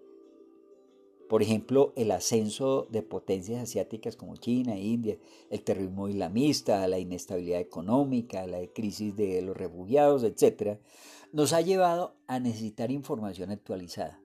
por 1.31 1.41
ejemplo, 1.41 1.93
el 1.95 2.11
ascenso 2.11 2.89
de 2.91 3.03
potencias 3.03 3.63
asiáticas 3.63 4.17
como 4.17 4.35
China, 4.35 4.77
India, 4.77 5.17
el 5.49 5.63
terrorismo 5.63 6.09
islamista, 6.09 6.85
la 6.89 6.99
inestabilidad 6.99 7.61
económica, 7.61 8.45
la 8.47 8.67
crisis 8.67 9.15
de 9.15 9.41
los 9.41 9.55
refugiados, 9.55 10.23
etc., 10.23 10.81
nos 11.31 11.53
ha 11.53 11.61
llevado 11.61 12.17
a 12.27 12.41
necesitar 12.41 12.91
información 12.91 13.49
actualizada. 13.49 14.21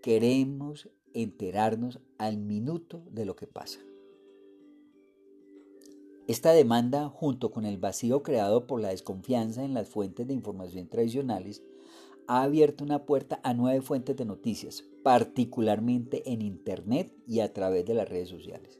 Queremos 0.00 0.88
enterarnos 1.12 2.00
al 2.16 2.38
minuto 2.38 3.02
de 3.10 3.26
lo 3.26 3.36
que 3.36 3.46
pasa. 3.46 3.78
Esta 6.28 6.52
demanda, 6.52 7.10
junto 7.10 7.50
con 7.50 7.66
el 7.66 7.76
vacío 7.76 8.22
creado 8.22 8.66
por 8.66 8.80
la 8.80 8.88
desconfianza 8.88 9.62
en 9.66 9.74
las 9.74 9.90
fuentes 9.90 10.26
de 10.26 10.32
información 10.32 10.88
tradicionales, 10.88 11.62
ha 12.28 12.42
abierto 12.42 12.84
una 12.84 13.06
puerta 13.06 13.40
a 13.42 13.54
nueve 13.54 13.80
fuentes 13.80 14.14
de 14.16 14.26
noticias, 14.26 14.84
particularmente 15.02 16.30
en 16.30 16.42
Internet 16.42 17.12
y 17.26 17.40
a 17.40 17.52
través 17.54 17.86
de 17.86 17.94
las 17.94 18.08
redes 18.08 18.28
sociales. 18.28 18.78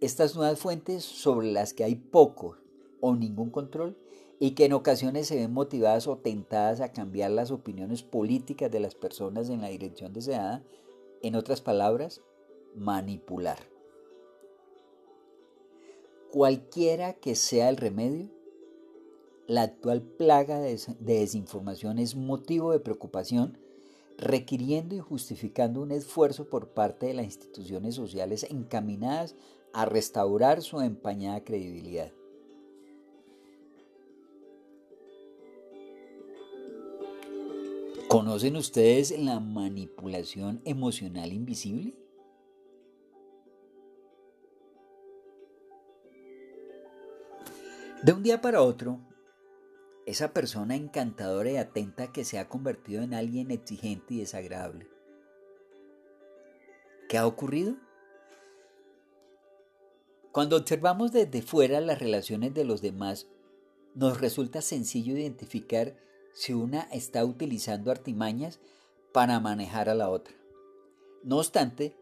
Estas 0.00 0.34
nuevas 0.34 0.58
fuentes 0.58 1.04
sobre 1.04 1.52
las 1.52 1.72
que 1.72 1.84
hay 1.84 1.94
poco 1.94 2.56
o 3.00 3.14
ningún 3.14 3.50
control 3.50 3.96
y 4.40 4.50
que 4.50 4.64
en 4.64 4.72
ocasiones 4.72 5.28
se 5.28 5.36
ven 5.36 5.52
motivadas 5.52 6.08
o 6.08 6.18
tentadas 6.18 6.80
a 6.80 6.92
cambiar 6.92 7.30
las 7.30 7.52
opiniones 7.52 8.02
políticas 8.02 8.70
de 8.70 8.80
las 8.80 8.96
personas 8.96 9.48
en 9.48 9.60
la 9.60 9.68
dirección 9.68 10.12
deseada, 10.12 10.64
en 11.22 11.36
otras 11.36 11.60
palabras, 11.60 12.22
manipular. 12.74 13.58
Cualquiera 16.32 17.14
que 17.14 17.36
sea 17.36 17.68
el 17.68 17.76
remedio, 17.76 18.35
la 19.46 19.62
actual 19.62 20.02
plaga 20.02 20.58
de 20.58 20.76
desinformación 20.98 21.98
es 21.98 22.16
motivo 22.16 22.72
de 22.72 22.80
preocupación, 22.80 23.58
requiriendo 24.18 24.94
y 24.94 25.00
justificando 25.00 25.80
un 25.80 25.92
esfuerzo 25.92 26.48
por 26.48 26.70
parte 26.70 27.06
de 27.06 27.14
las 27.14 27.26
instituciones 27.26 27.94
sociales 27.94 28.46
encaminadas 28.50 29.36
a 29.72 29.84
restaurar 29.84 30.62
su 30.62 30.80
empañada 30.80 31.44
credibilidad. 31.44 32.12
¿Conocen 38.08 38.56
ustedes 38.56 39.16
la 39.18 39.40
manipulación 39.40 40.60
emocional 40.64 41.32
invisible? 41.32 41.94
De 48.02 48.12
un 48.12 48.22
día 48.22 48.40
para 48.40 48.62
otro, 48.62 49.00
esa 50.06 50.32
persona 50.32 50.76
encantadora 50.76 51.50
y 51.50 51.56
atenta 51.56 52.12
que 52.12 52.24
se 52.24 52.38
ha 52.38 52.48
convertido 52.48 53.02
en 53.02 53.12
alguien 53.12 53.50
exigente 53.50 54.14
y 54.14 54.20
desagradable. 54.20 54.88
¿Qué 57.08 57.18
ha 57.18 57.26
ocurrido? 57.26 57.76
Cuando 60.32 60.56
observamos 60.56 61.12
desde 61.12 61.42
fuera 61.42 61.80
las 61.80 61.98
relaciones 61.98 62.54
de 62.54 62.64
los 62.64 62.82
demás, 62.82 63.26
nos 63.94 64.20
resulta 64.20 64.62
sencillo 64.62 65.16
identificar 65.16 65.96
si 66.34 66.52
una 66.52 66.82
está 66.92 67.24
utilizando 67.24 67.90
artimañas 67.90 68.60
para 69.12 69.40
manejar 69.40 69.88
a 69.88 69.94
la 69.94 70.10
otra. 70.10 70.34
No 71.24 71.38
obstante, 71.38 71.96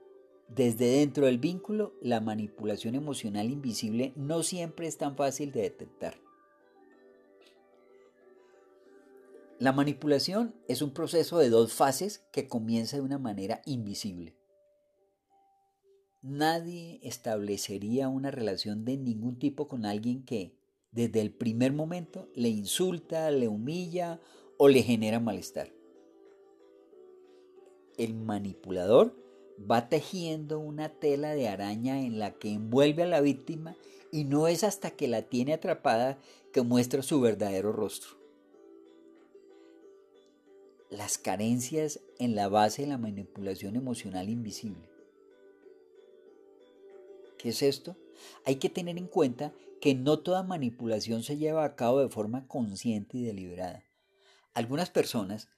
desde 0.49 0.87
dentro 0.87 1.27
del 1.27 1.39
vínculo, 1.39 1.95
la 2.03 2.21
manipulación 2.21 2.97
emocional 2.97 3.51
invisible 3.51 4.13
no 4.17 4.43
siempre 4.43 4.89
es 4.89 4.99
tan 4.99 5.17
fácil 5.17 5.53
de 5.53 5.63
detectar. 5.63 6.24
La 9.65 9.73
manipulación 9.73 10.55
es 10.69 10.83
un 10.83 10.91
proceso 10.91 11.39
de 11.39 11.49
dos 11.49 11.73
fases 11.73 12.23
que 12.33 12.49
comienza 12.49 12.99
de 12.99 13.03
una 13.03 13.17
manera 13.17 13.63
invisible. 13.65 14.37
Nadie 16.21 17.01
establecería 17.03 18.11
una 18.11 18.31
relación 18.31 18.85
de 18.85 18.99
ningún 18.99 19.39
tipo 19.39 19.67
con 19.67 19.87
alguien 19.87 20.23
que, 20.23 20.55
desde 20.93 21.23
el 21.23 21.33
primer 21.33 21.73
momento, 21.73 22.29
le 22.35 22.51
insulta, 22.51 23.31
le 23.31 23.49
humilla 23.49 24.21
o 24.59 24.69
le 24.69 24.83
genera 24.83 25.19
malestar. 25.19 25.73
El 27.97 28.13
manipulador 28.13 29.17
va 29.59 29.89
tejiendo 29.89 30.59
una 30.59 30.91
tela 30.91 31.35
de 31.35 31.49
araña 31.49 32.03
en 32.03 32.19
la 32.19 32.33
que 32.33 32.53
envuelve 32.53 33.05
a 33.05 33.07
la 33.07 33.23
víctima 33.23 33.77
y 34.13 34.25
no 34.25 34.47
es 34.47 34.63
hasta 34.63 34.91
que 34.91 35.09
la 35.09 35.23
tiene 35.23 35.55
atrapada 35.55 36.19
que 36.53 36.61
muestra 36.61 37.01
su 37.01 37.19
verdadero 37.23 37.73
rostro 37.73 38.24
las 40.97 41.19
carencias 41.19 42.01
en 42.19 42.35
la 42.35 42.49
base 42.49 42.83
de 42.83 42.89
la 42.89 42.99
manipulación 42.99 43.77
emocional 43.77 44.29
invisible. 44.29 44.89
¿Qué 47.39 47.51
es 47.51 47.63
esto? 47.63 47.97
Hay 48.45 48.57
que 48.57 48.71
tener 48.71 48.97
en 48.97 49.07
cuenta 49.07 49.53
que 49.81 49.95
no 49.95 50.21
toda 50.21 50.43
manipulación 50.43 51.23
se 51.23 51.37
lleva 51.37 51.65
a 51.65 51.77
cabo 51.77 52.01
de 52.01 52.09
forma 52.09 52.47
consciente 52.47 53.19
y 53.19 53.25
deliberada. 53.25 53.85
Algunas 54.55 54.89
personas, 54.91 55.49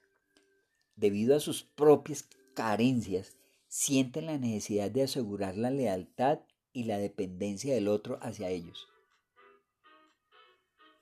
debido 0.95 1.35
a 1.35 1.39
sus 1.39 1.63
propias 1.63 2.27
carencias, 2.53 3.37
sienten 3.67 4.25
la 4.25 4.37
necesidad 4.37 4.91
de 4.91 5.03
asegurar 5.03 5.55
la 5.55 5.69
lealtad 5.69 6.39
y 6.73 6.85
la 6.85 6.97
dependencia 6.97 7.73
del 7.73 7.87
otro 7.87 8.19
hacia 8.21 8.49
ellos. 8.49 8.87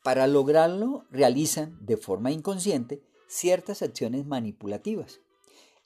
Para 0.03 0.27
lograrlo, 0.27 1.05
realizan 1.09 1.83
de 1.83 1.97
forma 1.97 2.31
inconsciente 2.31 3.01
ciertas 3.27 3.81
acciones 3.81 4.25
manipulativas. 4.25 5.21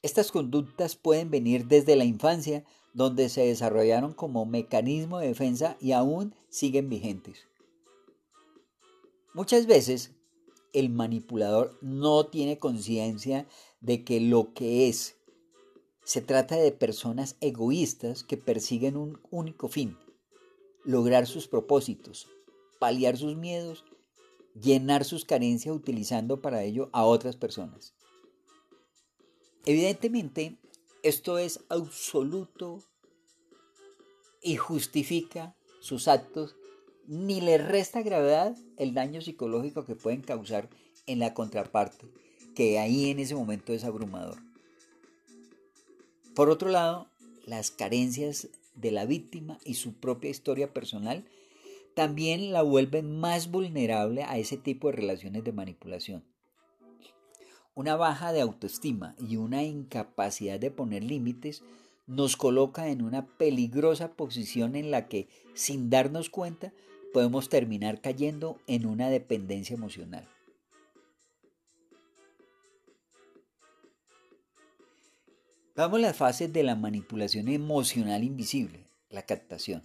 Estas 0.02 0.32
conductas 0.32 0.96
pueden 0.96 1.30
venir 1.30 1.66
desde 1.66 1.96
la 1.96 2.04
infancia, 2.04 2.64
donde 2.94 3.28
se 3.28 3.46
desarrollaron 3.46 4.14
como 4.14 4.46
mecanismo 4.46 5.18
de 5.18 5.28
defensa 5.28 5.76
y 5.80 5.92
aún 5.92 6.34
siguen 6.48 6.88
vigentes. 6.88 7.46
Muchas 9.34 9.66
veces 9.66 10.12
el 10.72 10.88
manipulador 10.88 11.78
no 11.82 12.26
tiene 12.26 12.58
conciencia 12.58 13.46
de 13.80 14.04
que 14.04 14.20
lo 14.20 14.54
que 14.54 14.88
es 14.88 15.16
se 16.04 16.20
trata 16.20 16.56
de 16.56 16.72
personas 16.72 17.36
egoístas 17.40 18.24
que 18.24 18.36
persiguen 18.36 18.96
un 18.96 19.20
único 19.30 19.68
fin, 19.68 19.96
lograr 20.84 21.26
sus 21.26 21.46
propósitos, 21.46 22.26
paliar 22.80 23.16
sus 23.16 23.36
miedos 23.36 23.84
llenar 24.62 25.04
sus 25.04 25.24
carencias 25.24 25.74
utilizando 25.74 26.40
para 26.40 26.62
ello 26.62 26.90
a 26.92 27.04
otras 27.04 27.36
personas. 27.36 27.94
Evidentemente, 29.66 30.58
esto 31.02 31.38
es 31.38 31.60
absoluto 31.68 32.82
y 34.42 34.56
justifica 34.56 35.54
sus 35.80 36.08
actos, 36.08 36.56
ni 37.06 37.40
le 37.40 37.58
resta 37.58 38.02
gravedad 38.02 38.56
el 38.76 38.94
daño 38.94 39.20
psicológico 39.20 39.84
que 39.84 39.96
pueden 39.96 40.22
causar 40.22 40.68
en 41.06 41.18
la 41.18 41.34
contraparte, 41.34 42.06
que 42.54 42.78
ahí 42.78 43.10
en 43.10 43.18
ese 43.18 43.34
momento 43.34 43.72
es 43.72 43.84
abrumador. 43.84 44.38
Por 46.34 46.50
otro 46.50 46.70
lado, 46.70 47.08
las 47.44 47.70
carencias 47.70 48.48
de 48.74 48.92
la 48.92 49.04
víctima 49.04 49.58
y 49.64 49.74
su 49.74 49.94
propia 49.94 50.30
historia 50.30 50.72
personal 50.72 51.24
también 51.94 52.52
la 52.52 52.62
vuelven 52.62 53.18
más 53.18 53.50
vulnerable 53.50 54.22
a 54.24 54.38
ese 54.38 54.56
tipo 54.56 54.88
de 54.88 54.96
relaciones 54.96 55.44
de 55.44 55.52
manipulación. 55.52 56.24
Una 57.74 57.96
baja 57.96 58.32
de 58.32 58.40
autoestima 58.40 59.14
y 59.18 59.36
una 59.36 59.62
incapacidad 59.62 60.58
de 60.58 60.70
poner 60.70 61.04
límites 61.04 61.62
nos 62.06 62.36
coloca 62.36 62.88
en 62.88 63.02
una 63.02 63.26
peligrosa 63.26 64.14
posición 64.14 64.74
en 64.74 64.90
la 64.90 65.08
que, 65.08 65.28
sin 65.54 65.90
darnos 65.90 66.28
cuenta, 66.28 66.72
podemos 67.12 67.48
terminar 67.48 68.00
cayendo 68.00 68.58
en 68.66 68.86
una 68.86 69.08
dependencia 69.08 69.74
emocional. 69.74 70.28
Vamos 75.76 75.98
a 76.00 76.02
las 76.02 76.16
fases 76.16 76.52
de 76.52 76.62
la 76.62 76.74
manipulación 76.74 77.48
emocional 77.48 78.24
invisible, 78.24 78.84
la 79.08 79.22
captación. 79.22 79.82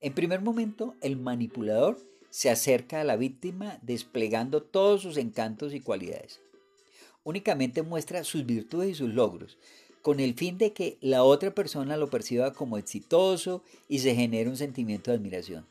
En 0.00 0.14
primer 0.14 0.40
momento, 0.42 0.94
el 1.00 1.16
manipulador 1.16 1.98
se 2.30 2.50
acerca 2.50 3.00
a 3.00 3.04
la 3.04 3.16
víctima 3.16 3.78
desplegando 3.82 4.62
todos 4.62 5.02
sus 5.02 5.16
encantos 5.16 5.74
y 5.74 5.80
cualidades. 5.80 6.40
únicamente 7.24 7.82
muestra 7.82 8.24
sus 8.24 8.46
virtudes 8.46 8.90
y 8.90 8.94
sus 8.94 9.12
logros, 9.12 9.58
con 10.00 10.20
el 10.20 10.34
fin 10.34 10.56
de 10.56 10.72
que 10.72 10.96
la 11.02 11.24
otra 11.24 11.54
persona 11.54 11.98
lo 11.98 12.08
perciba 12.08 12.54
como 12.54 12.78
exitoso 12.78 13.62
y 13.86 13.98
se 13.98 14.14
genere 14.14 14.48
un 14.48 14.56
sentimiento 14.56 15.10
de 15.10 15.18
admiración. 15.18 15.66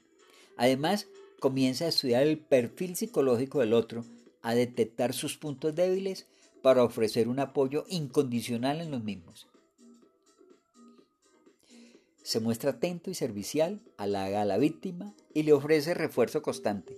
Además, 0.58 1.08
comienza 1.40 1.86
a 1.86 1.88
estudiar 1.88 2.24
el 2.24 2.38
perfil 2.38 2.96
psicológico 2.96 3.60
del 3.60 3.74
otro, 3.74 4.06
a 4.44 4.54
detectar 4.54 5.14
sus 5.14 5.38
puntos 5.38 5.74
débiles 5.74 6.28
para 6.62 6.84
ofrecer 6.84 7.28
un 7.28 7.40
apoyo 7.40 7.86
incondicional 7.90 8.82
en 8.82 8.92
los 8.92 9.04
mismos. 9.04 9.48
Se 12.28 12.42
muestra 12.42 12.72
atento 12.72 13.10
y 13.10 13.14
servicial, 13.14 13.80
halaga 13.96 14.42
a 14.42 14.46
la 14.46 14.58
víctima 14.58 15.16
y 15.34 15.44
le 15.44 15.54
ofrece 15.54 15.94
refuerzo 15.94 16.42
constante. 16.42 16.98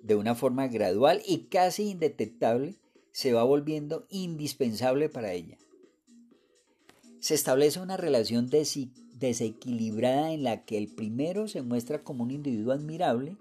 De 0.00 0.14
una 0.14 0.34
forma 0.34 0.68
gradual 0.68 1.20
y 1.26 1.48
casi 1.48 1.90
indetectable, 1.90 2.76
se 3.12 3.34
va 3.34 3.44
volviendo 3.44 4.06
indispensable 4.08 5.10
para 5.10 5.34
ella. 5.34 5.58
Se 7.20 7.34
establece 7.34 7.78
una 7.78 7.98
relación 7.98 8.48
desequilibrada 8.48 10.32
en 10.32 10.44
la 10.44 10.64
que 10.64 10.78
el 10.78 10.88
primero 10.94 11.46
se 11.46 11.60
muestra 11.60 12.02
como 12.02 12.24
un 12.24 12.30
individuo 12.30 12.72
admirable 12.72 13.36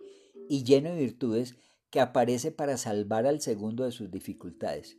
y 0.49 0.65
lleno 0.65 0.89
de 0.89 0.99
virtudes 0.99 1.55
que 1.89 2.01
aparece 2.01 2.51
para 2.51 2.75
salvar 2.75 3.27
al 3.27 3.39
segundo 3.39 3.85
de 3.85 3.93
sus 3.93 4.11
dificultades. 4.11 4.97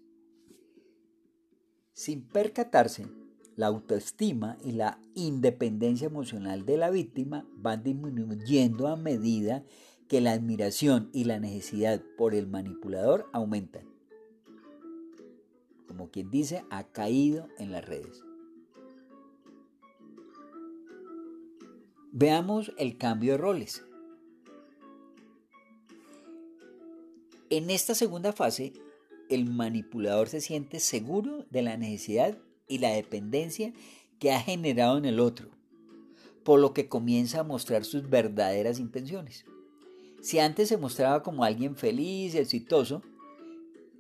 Sin 1.93 2.27
percatarse, 2.27 3.05
la 3.57 3.67
autoestima 3.67 4.59
y 4.63 4.73
la 4.73 5.01
independencia 5.15 6.07
emocional 6.07 6.67
de 6.67 6.77
la 6.77 6.91
víctima 6.91 7.47
van 7.57 7.83
disminuyendo 7.83 8.87
a 8.87 8.97
medida 8.97 9.65
que 10.09 10.21
la 10.21 10.33
admiración 10.33 11.11
y 11.13 11.25
la 11.25 11.41
necesidad 11.41 12.03
por 12.17 12.35
el 12.35 12.47
manipulador 12.47 13.29
aumentan. 13.33 13.89
Como 15.89 16.11
quien 16.11 16.31
dice, 16.31 16.65
ha 16.71 16.85
caído 16.85 17.49
en 17.59 17.73
las 17.73 17.85
redes. 17.85 18.23
Veamos 22.13 22.73
el 22.79 22.99
cambio 22.99 23.33
de 23.33 23.39
roles. 23.39 23.85
En 27.49 27.71
esta 27.71 27.95
segunda 27.95 28.33
fase, 28.33 28.73
el 29.29 29.47
manipulador 29.47 30.29
se 30.29 30.41
siente 30.41 30.81
seguro 30.81 31.47
de 31.51 31.63
la 31.63 31.77
necesidad 31.77 32.39
y 32.69 32.79
la 32.79 32.91
dependencia 32.91 33.73
que 34.19 34.33
ha 34.33 34.41
generado 34.41 34.99
en 34.99 35.05
el 35.05 35.21
otro, 35.21 35.51
por 36.45 36.61
lo 36.61 36.73
que 36.73 36.89
comienza 36.89 37.41
a 37.41 37.45
mostrar 37.45 37.85
sus 37.85 38.09
verdaderas 38.09 38.79
intenciones. 38.79 39.45
Si 40.23 40.39
antes 40.39 40.69
se 40.69 40.77
mostraba 40.77 41.23
como 41.23 41.45
alguien 41.45 41.77
feliz 41.77 42.35
y 42.35 42.39
exitoso, 42.39 43.03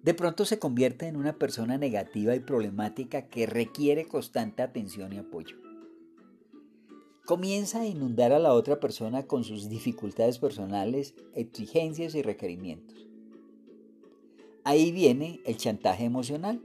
de 0.03 0.15
pronto 0.15 0.45
se 0.45 0.59
convierte 0.59 1.07
en 1.07 1.17
una 1.17 1.39
persona 1.39 1.79
negativa 1.79 2.35
y 2.35 2.41
problemática 2.41 3.29
que 3.29 3.47
requiere 3.47 4.07
constante 4.07 4.63
atención 4.63 5.13
y 5.13 5.19
apoyo 5.19 5.57
comienza 7.27 7.81
a 7.81 7.87
inundar 7.87 8.33
a 8.33 8.39
la 8.39 8.55
otra 8.55 8.81
persona 8.81 9.27
con 9.27 9.45
sus 9.45 9.69
dificultades 9.69 10.39
personales, 10.39 11.15
exigencias 11.35 12.15
y 12.15 12.23
requerimientos. 12.23 13.07
Ahí 14.65 14.93
viene 14.93 15.41
el 15.45 15.57
chantaje 15.57 16.05
emocional, 16.05 16.63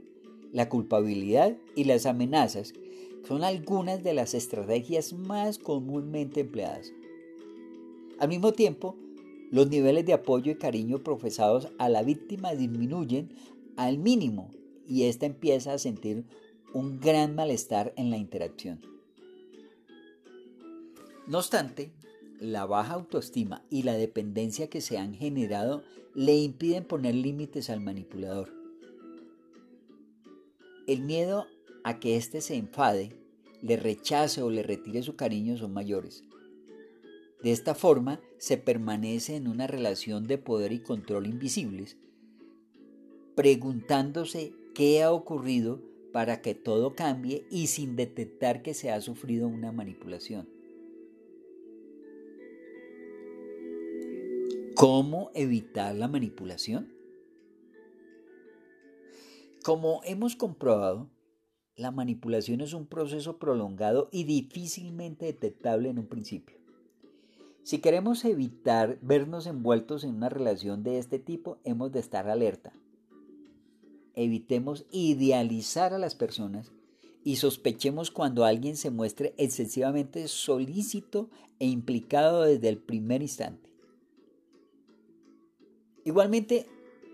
la 0.52 0.68
culpabilidad 0.68 1.56
y 1.74 1.84
las 1.84 2.06
amenazas 2.06 2.74
son 3.26 3.44
algunas 3.44 4.02
de 4.02 4.14
las 4.14 4.34
estrategias 4.34 5.12
más 5.12 5.58
comúnmente 5.58 6.40
empleadas. 6.40 6.92
Al 8.18 8.28
mismo 8.28 8.52
tiempo, 8.52 8.96
los 9.50 9.68
niveles 9.68 10.06
de 10.06 10.12
apoyo 10.12 10.52
y 10.52 10.56
cariño 10.56 11.02
profesados 11.02 11.68
a 11.78 11.88
la 11.88 12.02
víctima 12.02 12.54
disminuyen 12.54 13.34
al 13.76 13.98
mínimo 13.98 14.50
y 14.86 15.04
ésta 15.04 15.26
empieza 15.26 15.72
a 15.72 15.78
sentir 15.78 16.24
un 16.74 17.00
gran 17.00 17.34
malestar 17.34 17.92
en 17.96 18.10
la 18.10 18.16
interacción. 18.16 18.80
No 21.26 21.38
obstante, 21.38 21.92
la 22.40 22.66
baja 22.66 22.94
autoestima 22.94 23.62
y 23.70 23.84
la 23.84 23.94
dependencia 23.94 24.68
que 24.68 24.80
se 24.80 24.98
han 24.98 25.14
generado 25.14 25.82
le 26.14 26.36
impiden 26.36 26.84
poner 26.84 27.14
límites 27.14 27.70
al 27.70 27.80
manipulador. 27.80 28.61
El 30.86 31.02
miedo 31.02 31.46
a 31.84 32.00
que 32.00 32.16
éste 32.16 32.40
se 32.40 32.56
enfade, 32.56 33.12
le 33.62 33.76
rechace 33.76 34.42
o 34.42 34.50
le 34.50 34.62
retire 34.62 35.02
su 35.02 35.14
cariño 35.14 35.56
son 35.56 35.72
mayores. 35.72 36.24
De 37.42 37.52
esta 37.52 37.74
forma 37.74 38.20
se 38.38 38.56
permanece 38.56 39.36
en 39.36 39.46
una 39.46 39.66
relación 39.66 40.26
de 40.26 40.38
poder 40.38 40.72
y 40.72 40.80
control 40.80 41.26
invisibles, 41.26 41.96
preguntándose 43.36 44.52
qué 44.74 45.02
ha 45.02 45.12
ocurrido 45.12 45.80
para 46.12 46.42
que 46.42 46.54
todo 46.54 46.94
cambie 46.94 47.46
y 47.50 47.68
sin 47.68 47.96
detectar 47.96 48.62
que 48.62 48.74
se 48.74 48.90
ha 48.90 49.00
sufrido 49.00 49.48
una 49.48 49.72
manipulación. 49.72 50.48
¿Cómo 54.74 55.30
evitar 55.34 55.94
la 55.94 56.08
manipulación? 56.08 56.91
Como 59.62 60.00
hemos 60.04 60.34
comprobado, 60.34 61.08
la 61.76 61.92
manipulación 61.92 62.60
es 62.62 62.72
un 62.72 62.86
proceso 62.86 63.38
prolongado 63.38 64.08
y 64.10 64.24
difícilmente 64.24 65.26
detectable 65.26 65.88
en 65.88 66.00
un 66.00 66.08
principio. 66.08 66.56
Si 67.62 67.78
queremos 67.78 68.24
evitar 68.24 68.98
vernos 69.02 69.46
envueltos 69.46 70.02
en 70.02 70.16
una 70.16 70.28
relación 70.28 70.82
de 70.82 70.98
este 70.98 71.20
tipo, 71.20 71.58
hemos 71.62 71.92
de 71.92 72.00
estar 72.00 72.28
alerta. 72.28 72.72
Evitemos 74.16 74.84
idealizar 74.90 75.94
a 75.94 75.98
las 75.98 76.16
personas 76.16 76.72
y 77.22 77.36
sospechemos 77.36 78.10
cuando 78.10 78.44
alguien 78.44 78.76
se 78.76 78.90
muestre 78.90 79.32
excesivamente 79.38 80.26
solícito 80.26 81.30
e 81.60 81.66
implicado 81.68 82.42
desde 82.42 82.68
el 82.68 82.78
primer 82.78 83.22
instante. 83.22 83.70
Igualmente, 86.04 86.66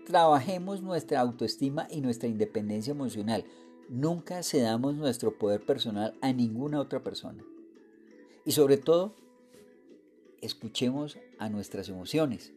trabajemos 0.09 0.81
nuestra 0.81 1.19
autoestima 1.19 1.87
y 1.91 2.01
nuestra 2.01 2.27
independencia 2.27 2.89
emocional. 2.89 3.45
Nunca 3.89 4.41
cedamos 4.41 4.95
nuestro 4.95 5.37
poder 5.37 5.63
personal 5.63 6.17
a 6.19 6.33
ninguna 6.33 6.81
otra 6.81 7.03
persona. 7.03 7.45
Y 8.43 8.53
sobre 8.53 8.77
todo, 8.77 9.13
escuchemos 10.41 11.19
a 11.37 11.49
nuestras 11.49 11.89
emociones. 11.89 12.51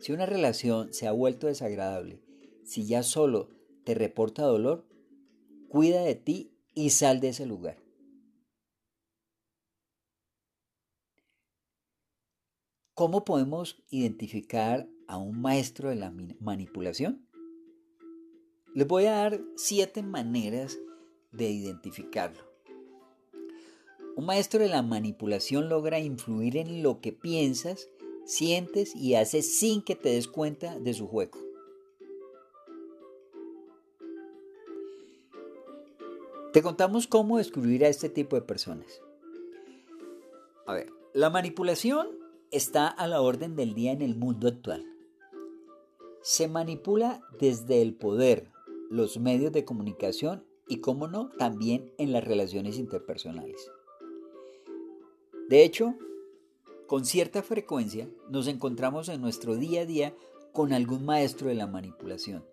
Si 0.00 0.12
una 0.12 0.26
relación 0.26 0.92
se 0.92 1.06
ha 1.06 1.12
vuelto 1.12 1.46
desagradable, 1.46 2.20
si 2.64 2.84
ya 2.84 3.02
solo 3.02 3.48
te 3.84 3.94
reporta 3.94 4.42
dolor, 4.42 4.84
cuida 5.70 6.02
de 6.02 6.16
ti 6.16 6.52
y 6.74 6.90
sal 6.90 7.20
de 7.20 7.30
ese 7.30 7.46
lugar. 7.46 7.78
¿Cómo 12.92 13.24
podemos 13.24 13.82
identificar 13.88 14.86
a 15.10 15.18
un 15.18 15.40
maestro 15.40 15.88
de 15.88 15.96
la 15.96 16.14
manipulación? 16.38 17.26
Les 18.74 18.86
voy 18.86 19.06
a 19.06 19.16
dar 19.16 19.40
siete 19.56 20.04
maneras 20.04 20.78
de 21.32 21.50
identificarlo. 21.50 22.40
Un 24.14 24.24
maestro 24.26 24.60
de 24.60 24.68
la 24.68 24.82
manipulación 24.82 25.68
logra 25.68 25.98
influir 25.98 26.56
en 26.56 26.84
lo 26.84 27.00
que 27.00 27.12
piensas, 27.12 27.88
sientes 28.24 28.94
y 28.94 29.16
haces 29.16 29.58
sin 29.58 29.82
que 29.82 29.96
te 29.96 30.10
des 30.10 30.28
cuenta 30.28 30.78
de 30.78 30.94
su 30.94 31.08
juego. 31.08 31.38
Te 36.52 36.62
contamos 36.62 37.08
cómo 37.08 37.38
descubrir 37.38 37.84
a 37.84 37.88
este 37.88 38.10
tipo 38.10 38.36
de 38.36 38.42
personas. 38.42 39.00
A 40.66 40.74
ver, 40.74 40.92
la 41.14 41.30
manipulación 41.30 42.08
está 42.52 42.86
a 42.86 43.08
la 43.08 43.20
orden 43.20 43.56
del 43.56 43.74
día 43.74 43.90
en 43.90 44.02
el 44.02 44.14
mundo 44.14 44.46
actual. 44.46 44.86
Se 46.22 46.48
manipula 46.48 47.22
desde 47.38 47.80
el 47.80 47.94
poder, 47.94 48.50
los 48.90 49.18
medios 49.18 49.52
de 49.52 49.64
comunicación 49.64 50.44
y, 50.68 50.80
como 50.80 51.08
no, 51.08 51.30
también 51.38 51.92
en 51.98 52.12
las 52.12 52.24
relaciones 52.24 52.78
interpersonales. 52.78 53.70
De 55.48 55.64
hecho, 55.64 55.94
con 56.86 57.04
cierta 57.04 57.42
frecuencia 57.42 58.08
nos 58.28 58.48
encontramos 58.48 59.08
en 59.08 59.20
nuestro 59.20 59.56
día 59.56 59.82
a 59.82 59.86
día 59.86 60.14
con 60.52 60.72
algún 60.72 61.04
maestro 61.04 61.48
de 61.48 61.54
la 61.54 61.66
manipulación. 61.66 62.44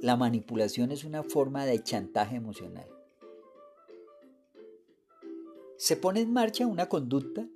La 0.00 0.16
manipulación 0.16 0.92
es 0.92 1.04
una 1.04 1.22
forma 1.22 1.64
de 1.64 1.82
chantaje 1.82 2.36
emocional. 2.36 2.88
Se 5.76 5.96
pone 5.96 6.20
en 6.20 6.32
marcha 6.32 6.66
una 6.66 6.88
conducta 6.88 7.48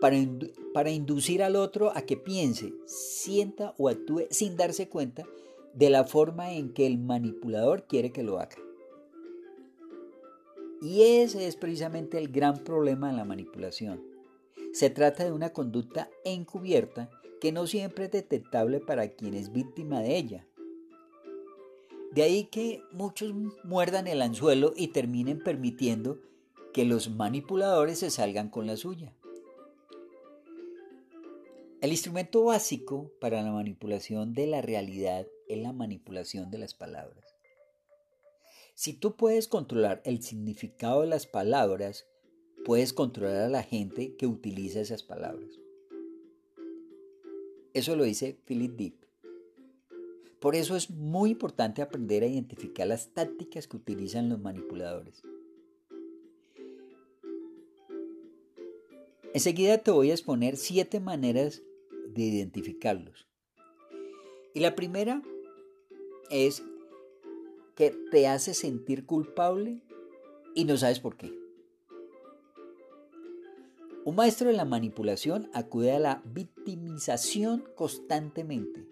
para, 0.00 0.90
inducir 0.90 1.42
al 1.42 1.56
otro 1.56 1.92
a 1.94 2.02
que 2.02 2.16
piense, 2.16 2.72
sienta 2.86 3.74
o 3.78 3.88
actúe 3.88 4.26
sin 4.30 4.56
darse 4.56 4.88
cuenta 4.88 5.24
de 5.74 5.90
la 5.90 6.04
forma 6.04 6.52
en 6.52 6.72
que 6.72 6.86
el 6.86 6.98
manipulador 6.98 7.86
quiere 7.86 8.12
que 8.12 8.22
lo 8.22 8.38
haga. 8.38 8.56
Y 10.82 11.02
ese 11.02 11.46
es 11.46 11.56
precisamente 11.56 12.18
el 12.18 12.28
gran 12.28 12.58
problema 12.58 13.10
de 13.10 13.16
la 13.16 13.24
manipulación. 13.24 14.02
Se 14.72 14.90
trata 14.90 15.24
de 15.24 15.32
una 15.32 15.52
conducta 15.52 16.10
encubierta 16.24 17.08
que 17.40 17.52
no 17.52 17.66
siempre 17.66 18.06
es 18.06 18.10
detectable 18.10 18.80
para 18.80 19.08
quien 19.08 19.34
es 19.34 19.52
víctima 19.52 20.00
de 20.00 20.16
ella, 20.16 20.46
De 22.12 22.22
ahí 22.22 22.44
que 22.44 22.80
muchos 22.92 23.34
muerdan 23.64 24.06
el 24.06 24.22
anzuelo 24.22 24.72
y 24.76 24.88
terminen 24.88 25.42
permitiendo 25.42 26.20
que 26.72 26.84
los 26.84 27.10
manipuladores 27.10 27.98
se 27.98 28.10
salgan 28.10 28.50
con 28.50 28.66
la 28.66 28.76
suya. 28.76 29.12
El 31.84 31.90
instrumento 31.90 32.44
básico 32.44 33.12
para 33.20 33.42
la 33.42 33.52
manipulación 33.52 34.32
de 34.32 34.46
la 34.46 34.62
realidad 34.62 35.26
es 35.48 35.58
la 35.58 35.74
manipulación 35.74 36.50
de 36.50 36.56
las 36.56 36.72
palabras. 36.72 37.36
Si 38.74 38.94
tú 38.94 39.16
puedes 39.16 39.48
controlar 39.48 40.00
el 40.06 40.22
significado 40.22 41.02
de 41.02 41.08
las 41.08 41.26
palabras, 41.26 42.06
puedes 42.64 42.94
controlar 42.94 43.42
a 43.42 43.48
la 43.50 43.62
gente 43.62 44.16
que 44.16 44.26
utiliza 44.26 44.80
esas 44.80 45.02
palabras. 45.02 45.50
Eso 47.74 47.96
lo 47.96 48.04
dice 48.04 48.38
Philip 48.46 48.76
Dick. 48.78 49.06
Por 50.40 50.56
eso 50.56 50.76
es 50.76 50.88
muy 50.88 51.32
importante 51.32 51.82
aprender 51.82 52.22
a 52.22 52.28
identificar 52.28 52.86
las 52.86 53.12
tácticas 53.12 53.68
que 53.68 53.76
utilizan 53.76 54.30
los 54.30 54.40
manipuladores. 54.40 55.20
Enseguida 59.34 59.76
te 59.76 59.90
voy 59.90 60.10
a 60.10 60.14
exponer 60.14 60.56
siete 60.56 60.98
maneras 60.98 61.60
de 62.06 62.22
identificarlos. 62.22 63.26
Y 64.54 64.60
la 64.60 64.74
primera 64.74 65.22
es 66.30 66.62
que 67.74 67.90
te 68.10 68.28
hace 68.28 68.54
sentir 68.54 69.04
culpable 69.04 69.82
y 70.54 70.64
no 70.64 70.76
sabes 70.76 71.00
por 71.00 71.16
qué. 71.16 71.32
Un 74.04 74.16
maestro 74.16 74.48
de 74.48 74.56
la 74.56 74.64
manipulación 74.64 75.48
acude 75.54 75.92
a 75.92 75.98
la 75.98 76.22
victimización 76.26 77.64
constantemente. 77.74 78.86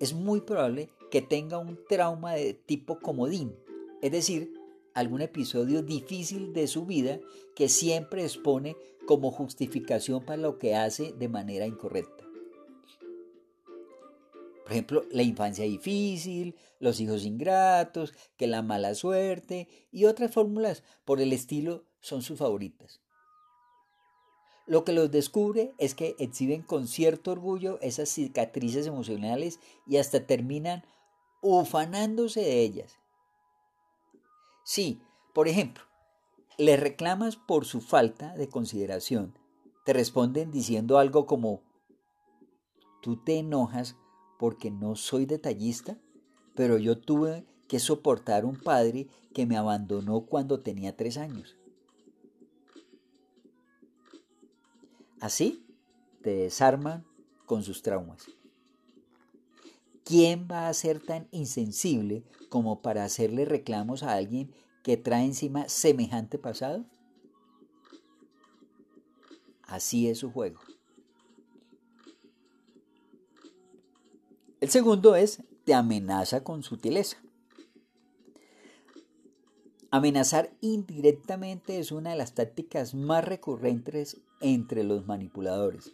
Es 0.00 0.14
muy 0.14 0.40
probable 0.40 0.88
que 1.10 1.22
tenga 1.22 1.58
un 1.58 1.78
trauma 1.88 2.34
de 2.34 2.54
tipo 2.54 2.98
comodín, 2.98 3.54
es 4.00 4.10
decir, 4.10 4.54
algún 4.94 5.20
episodio 5.20 5.82
difícil 5.82 6.52
de 6.52 6.66
su 6.66 6.86
vida 6.86 7.20
que 7.54 7.68
siempre 7.68 8.24
expone 8.24 8.76
como 9.06 9.30
justificación 9.30 10.24
para 10.24 10.40
lo 10.40 10.58
que 10.58 10.74
hace 10.74 11.12
de 11.12 11.28
manera 11.28 11.66
incorrecta. 11.66 12.27
Por 14.68 14.74
ejemplo, 14.74 15.04
la 15.10 15.22
infancia 15.22 15.64
difícil, 15.64 16.54
los 16.78 17.00
hijos 17.00 17.24
ingratos, 17.24 18.12
que 18.36 18.46
la 18.46 18.60
mala 18.60 18.94
suerte 18.94 19.66
y 19.90 20.04
otras 20.04 20.30
fórmulas 20.30 20.84
por 21.06 21.22
el 21.22 21.32
estilo 21.32 21.84
son 22.00 22.20
sus 22.20 22.38
favoritas. 22.38 23.00
Lo 24.66 24.84
que 24.84 24.92
los 24.92 25.10
descubre 25.10 25.72
es 25.78 25.94
que 25.94 26.16
exhiben 26.18 26.60
con 26.60 26.86
cierto 26.86 27.30
orgullo 27.30 27.78
esas 27.80 28.10
cicatrices 28.10 28.86
emocionales 28.86 29.58
y 29.86 29.96
hasta 29.96 30.26
terminan 30.26 30.84
ufanándose 31.40 32.42
de 32.42 32.60
ellas. 32.60 32.98
Si, 34.64 35.00
por 35.32 35.48
ejemplo, 35.48 35.84
le 36.58 36.76
reclamas 36.76 37.36
por 37.36 37.64
su 37.64 37.80
falta 37.80 38.36
de 38.36 38.50
consideración, 38.50 39.32
te 39.86 39.94
responden 39.94 40.50
diciendo 40.50 40.98
algo 40.98 41.24
como, 41.24 41.62
tú 43.00 43.16
te 43.16 43.38
enojas 43.38 43.96
porque 44.38 44.70
no 44.70 44.96
soy 44.96 45.26
detallista, 45.26 45.98
pero 46.54 46.78
yo 46.78 46.98
tuve 46.98 47.44
que 47.66 47.78
soportar 47.78 48.44
un 48.44 48.56
padre 48.56 49.08
que 49.34 49.44
me 49.44 49.56
abandonó 49.56 50.22
cuando 50.22 50.60
tenía 50.60 50.96
tres 50.96 51.18
años. 51.18 51.56
Así 55.20 55.66
te 56.22 56.30
desarman 56.30 57.04
con 57.44 57.62
sus 57.62 57.82
traumas. 57.82 58.26
¿Quién 60.04 60.48
va 60.50 60.68
a 60.68 60.74
ser 60.74 61.00
tan 61.04 61.28
insensible 61.32 62.24
como 62.48 62.80
para 62.80 63.04
hacerle 63.04 63.44
reclamos 63.44 64.02
a 64.02 64.14
alguien 64.14 64.54
que 64.82 64.96
trae 64.96 65.24
encima 65.24 65.68
semejante 65.68 66.38
pasado? 66.38 66.86
Así 69.64 70.08
es 70.08 70.18
su 70.18 70.30
juego. 70.30 70.58
El 74.60 74.70
segundo 74.70 75.14
es 75.14 75.42
te 75.64 75.74
amenaza 75.74 76.42
con 76.42 76.62
sutileza. 76.64 77.18
Amenazar 79.90 80.50
indirectamente 80.60 81.78
es 81.78 81.92
una 81.92 82.10
de 82.10 82.16
las 82.16 82.34
tácticas 82.34 82.94
más 82.94 83.24
recurrentes 83.24 84.18
entre 84.40 84.82
los 84.82 85.06
manipuladores. 85.06 85.92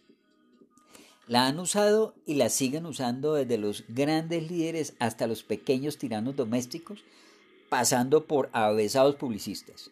La 1.26 1.46
han 1.46 1.58
usado 1.58 2.14
y 2.26 2.34
la 2.34 2.48
siguen 2.48 2.86
usando 2.86 3.34
desde 3.34 3.58
los 3.58 3.84
grandes 3.88 4.50
líderes 4.50 4.94
hasta 4.98 5.26
los 5.26 5.42
pequeños 5.42 5.98
tiranos 5.98 6.34
domésticos, 6.34 7.04
pasando 7.68 8.26
por 8.26 8.50
avesados 8.52 9.16
publicistas. 9.16 9.90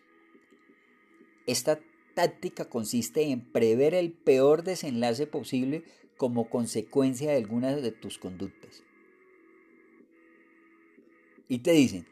Esta 1.47 1.79
táctica 2.15 2.67
consiste 2.67 3.31
en 3.31 3.41
prever 3.41 3.95
el 3.95 4.13
peor 4.13 4.63
desenlace 4.63 5.27
posible 5.27 5.85
como 6.17 6.49
consecuencia 6.49 7.31
de 7.31 7.39
algunas 7.39 7.83
de 7.83 7.93
tus 7.93 8.19
conductas. 8.19 8.83
Y 11.49 11.59
te 11.59 11.73
dicen, 11.73 12.07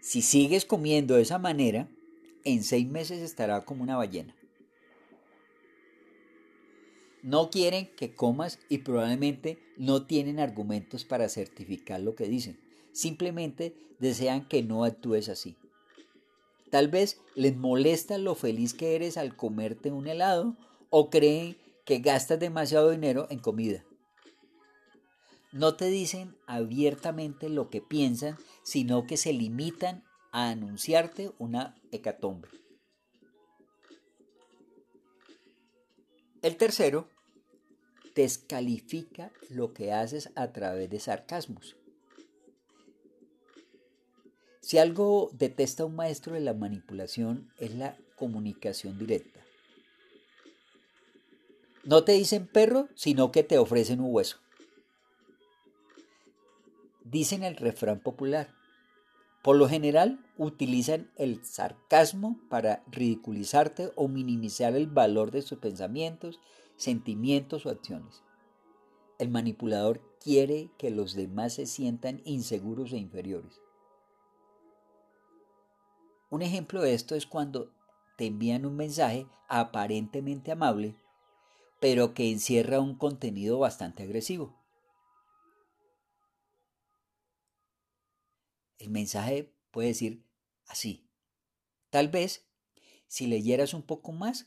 si 0.00 0.22
sigues 0.22 0.64
comiendo 0.64 1.16
de 1.16 1.22
esa 1.22 1.38
manera, 1.38 1.88
en 2.44 2.62
seis 2.62 2.86
meses 2.86 3.20
estará 3.20 3.64
como 3.64 3.82
una 3.82 3.96
ballena. 3.96 4.34
No 7.22 7.50
quieren 7.50 7.90
que 7.96 8.14
comas 8.14 8.60
y 8.68 8.78
probablemente 8.78 9.58
no 9.76 10.06
tienen 10.06 10.38
argumentos 10.38 11.04
para 11.04 11.28
certificar 11.28 12.00
lo 12.00 12.14
que 12.14 12.28
dicen. 12.28 12.58
Simplemente 12.92 13.74
desean 13.98 14.46
que 14.46 14.62
no 14.62 14.84
actúes 14.84 15.28
así. 15.28 15.56
Tal 16.70 16.88
vez 16.88 17.20
les 17.34 17.56
molesta 17.56 18.18
lo 18.18 18.34
feliz 18.34 18.72
que 18.72 18.94
eres 18.94 19.16
al 19.16 19.36
comerte 19.36 19.90
un 19.90 20.06
helado 20.06 20.56
o 20.90 21.10
creen 21.10 21.56
que 21.88 22.00
gastas 22.00 22.38
demasiado 22.38 22.90
dinero 22.90 23.26
en 23.30 23.38
comida. 23.38 23.82
No 25.52 25.74
te 25.74 25.86
dicen 25.86 26.36
abiertamente 26.46 27.48
lo 27.48 27.70
que 27.70 27.80
piensan, 27.80 28.36
sino 28.62 29.06
que 29.06 29.16
se 29.16 29.32
limitan 29.32 30.04
a 30.30 30.50
anunciarte 30.50 31.32
una 31.38 31.80
hecatombe. 31.90 32.50
El 36.42 36.58
tercero, 36.58 37.08
descalifica 38.14 39.32
lo 39.48 39.72
que 39.72 39.94
haces 39.94 40.30
a 40.34 40.52
través 40.52 40.90
de 40.90 41.00
sarcasmos. 41.00 41.74
Si 44.60 44.76
algo 44.76 45.30
detesta 45.32 45.86
un 45.86 45.96
maestro 45.96 46.34
de 46.34 46.40
la 46.40 46.52
manipulación 46.52 47.50
es 47.56 47.74
la 47.74 47.96
comunicación 48.16 48.98
directa. 48.98 49.47
No 51.88 52.04
te 52.04 52.12
dicen 52.12 52.46
perro, 52.46 52.90
sino 52.94 53.32
que 53.32 53.42
te 53.42 53.56
ofrecen 53.56 54.02
un 54.02 54.14
hueso. 54.14 54.36
Dicen 57.02 57.42
el 57.42 57.56
refrán 57.56 58.00
popular. 58.00 58.50
Por 59.42 59.56
lo 59.56 59.70
general 59.70 60.22
utilizan 60.36 61.10
el 61.16 61.42
sarcasmo 61.46 62.38
para 62.50 62.84
ridiculizarte 62.88 63.90
o 63.96 64.06
minimizar 64.06 64.76
el 64.76 64.86
valor 64.86 65.30
de 65.30 65.40
sus 65.40 65.60
pensamientos, 65.60 66.40
sentimientos 66.76 67.64
o 67.64 67.70
acciones. 67.70 68.22
El 69.18 69.30
manipulador 69.30 70.02
quiere 70.22 70.68
que 70.76 70.90
los 70.90 71.14
demás 71.14 71.54
se 71.54 71.64
sientan 71.64 72.20
inseguros 72.26 72.92
e 72.92 72.98
inferiores. 72.98 73.62
Un 76.28 76.42
ejemplo 76.42 76.82
de 76.82 76.92
esto 76.92 77.14
es 77.14 77.24
cuando 77.24 77.72
te 78.18 78.26
envían 78.26 78.66
un 78.66 78.76
mensaje 78.76 79.26
aparentemente 79.48 80.52
amable 80.52 80.94
pero 81.80 82.14
que 82.14 82.30
encierra 82.30 82.80
un 82.80 82.96
contenido 82.96 83.58
bastante 83.58 84.02
agresivo. 84.02 84.58
El 88.78 88.90
mensaje 88.90 89.52
puede 89.70 89.88
decir 89.88 90.24
así. 90.66 91.08
Tal 91.90 92.08
vez, 92.08 92.46
si 93.06 93.26
leyeras 93.26 93.74
un 93.74 93.82
poco 93.82 94.12
más, 94.12 94.46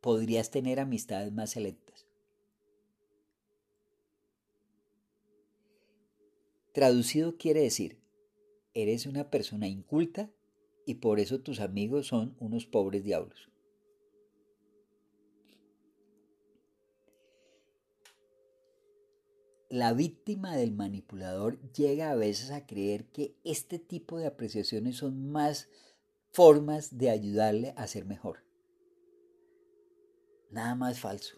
podrías 0.00 0.50
tener 0.50 0.80
amistades 0.80 1.32
más 1.32 1.50
selectas. 1.50 2.06
Traducido 6.72 7.36
quiere 7.36 7.62
decir, 7.62 8.00
eres 8.72 9.06
una 9.06 9.30
persona 9.30 9.66
inculta 9.66 10.30
y 10.86 10.96
por 10.96 11.18
eso 11.18 11.40
tus 11.40 11.60
amigos 11.60 12.06
son 12.06 12.36
unos 12.38 12.66
pobres 12.66 13.02
diablos. 13.02 13.50
La 19.70 19.92
víctima 19.92 20.56
del 20.56 20.72
manipulador 20.72 21.60
llega 21.72 22.10
a 22.10 22.14
veces 22.14 22.50
a 22.50 22.66
creer 22.66 23.04
que 23.06 23.34
este 23.44 23.78
tipo 23.78 24.18
de 24.18 24.26
apreciaciones 24.26 24.96
son 24.96 25.30
más 25.30 25.68
formas 26.30 26.96
de 26.96 27.10
ayudarle 27.10 27.74
a 27.76 27.86
ser 27.86 28.06
mejor. 28.06 28.44
Nada 30.50 30.74
más 30.74 31.00
falso. 31.00 31.36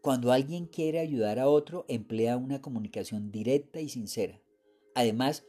Cuando 0.00 0.30
alguien 0.30 0.66
quiere 0.66 1.00
ayudar 1.00 1.40
a 1.40 1.48
otro, 1.48 1.84
emplea 1.88 2.36
una 2.36 2.62
comunicación 2.62 3.32
directa 3.32 3.80
y 3.80 3.88
sincera. 3.88 4.40
Además, 4.94 5.44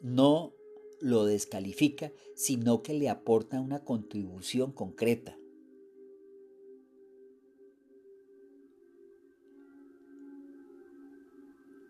no 0.00 0.52
lo 1.00 1.24
descalifica, 1.24 2.12
sino 2.34 2.82
que 2.82 2.94
le 2.94 3.08
aporta 3.08 3.60
una 3.60 3.84
contribución 3.84 4.72
concreta. 4.72 5.37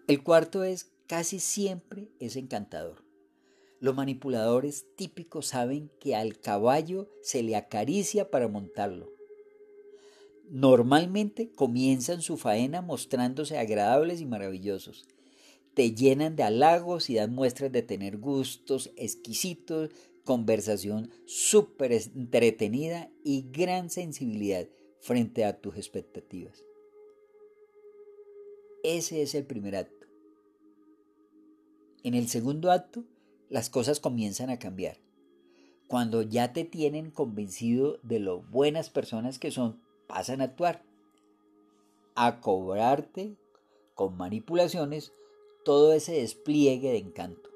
El 0.08 0.22
cuarto 0.22 0.64
es 0.64 0.90
casi 1.06 1.38
siempre 1.38 2.08
es 2.18 2.36
encantador. 2.36 3.04
Los 3.78 3.94
manipuladores 3.94 4.86
típicos 4.96 5.48
saben 5.48 5.90
que 6.00 6.16
al 6.16 6.40
caballo 6.40 7.10
se 7.20 7.42
le 7.42 7.56
acaricia 7.56 8.30
para 8.30 8.48
montarlo. 8.48 9.12
Normalmente 10.48 11.50
comienzan 11.50 12.22
su 12.22 12.38
faena 12.38 12.80
mostrándose 12.80 13.58
agradables 13.58 14.22
y 14.22 14.24
maravillosos. 14.24 15.04
Te 15.74 15.94
llenan 15.94 16.36
de 16.36 16.42
halagos 16.44 17.10
y 17.10 17.16
dan 17.16 17.34
muestras 17.34 17.70
de 17.70 17.82
tener 17.82 18.16
gustos 18.16 18.90
exquisitos, 18.96 19.90
conversación 20.24 21.10
súper 21.26 21.92
entretenida 21.92 23.10
y 23.22 23.50
gran 23.52 23.90
sensibilidad 23.90 24.66
frente 25.00 25.44
a 25.44 25.60
tus 25.60 25.76
expectativas. 25.76 26.64
Ese 28.82 29.20
es 29.20 29.34
el 29.34 29.44
primer 29.44 29.76
acto. 29.76 29.97
En 32.04 32.14
el 32.14 32.28
segundo 32.28 32.70
acto, 32.70 33.04
las 33.48 33.70
cosas 33.70 33.98
comienzan 33.98 34.50
a 34.50 34.58
cambiar. 34.58 34.98
Cuando 35.88 36.22
ya 36.22 36.52
te 36.52 36.64
tienen 36.64 37.10
convencido 37.10 37.98
de 38.02 38.20
lo 38.20 38.42
buenas 38.42 38.90
personas 38.90 39.38
que 39.38 39.50
son, 39.50 39.80
pasan 40.06 40.40
a 40.40 40.44
actuar, 40.44 40.84
a 42.14 42.40
cobrarte 42.40 43.36
con 43.94 44.16
manipulaciones 44.16 45.12
todo 45.64 45.92
ese 45.92 46.12
despliegue 46.12 46.90
de 46.90 46.98
encanto. 46.98 47.50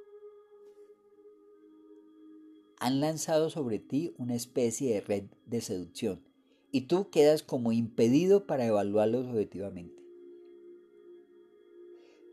Han 2.79 3.01
lanzado 3.01 3.49
sobre 3.49 3.79
ti 3.79 4.13
una 4.19 4.35
especie 4.35 4.95
de 4.95 5.01
red 5.03 5.25
de 5.47 5.61
seducción 5.61 6.25
y 6.73 6.83
tú 6.83 7.11
quedas 7.11 7.43
como 7.43 7.71
impedido 7.71 8.47
para 8.47 8.67
evaluarlos 8.67 9.27
objetivamente. 9.27 10.03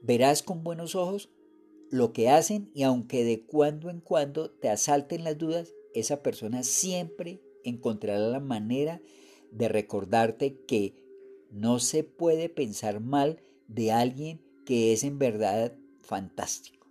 Verás 0.02 0.41
con 0.41 0.63
buenos 0.63 0.95
ojos 0.95 1.30
lo 1.91 2.13
que 2.13 2.30
hacen 2.30 2.69
y 2.73 2.84
aunque 2.84 3.23
de 3.23 3.45
cuando 3.45 3.89
en 3.89 3.99
cuando 3.99 4.52
te 4.52 4.69
asalten 4.69 5.23
las 5.23 5.38
dudas, 5.38 5.73
esa 5.93 6.21
persona 6.21 6.63
siempre 6.63 7.41
encontrará 7.63 8.19
la 8.19 8.39
manera 8.39 9.02
de 9.52 9.67
recordarte 9.67 10.56
que 10.67 10.93
no 11.52 11.80
se 11.80 12.04
puede 12.04 12.49
pensar 12.49 12.99
mal 12.99 13.41
de 13.67 13.91
alguien 13.91 14.41
que 14.65 14.93
es 14.93 15.04
en 15.04 15.17
verdad 15.17 15.75
fantástico. 16.02 16.88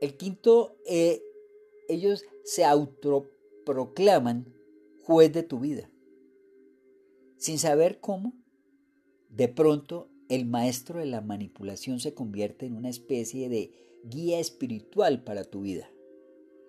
El 0.00 0.16
quinto, 0.16 0.76
eh, 0.84 1.22
ellos 1.88 2.24
se 2.44 2.64
autoproclaman 2.64 4.52
juez 5.04 5.32
de 5.32 5.44
tu 5.44 5.60
vida. 5.60 5.91
Sin 7.42 7.58
saber 7.58 7.98
cómo, 7.98 8.34
de 9.28 9.48
pronto 9.48 10.08
el 10.28 10.46
maestro 10.46 11.00
de 11.00 11.06
la 11.06 11.20
manipulación 11.22 11.98
se 11.98 12.14
convierte 12.14 12.66
en 12.66 12.76
una 12.76 12.88
especie 12.88 13.48
de 13.48 13.72
guía 14.04 14.38
espiritual 14.38 15.24
para 15.24 15.42
tu 15.42 15.62
vida. 15.62 15.90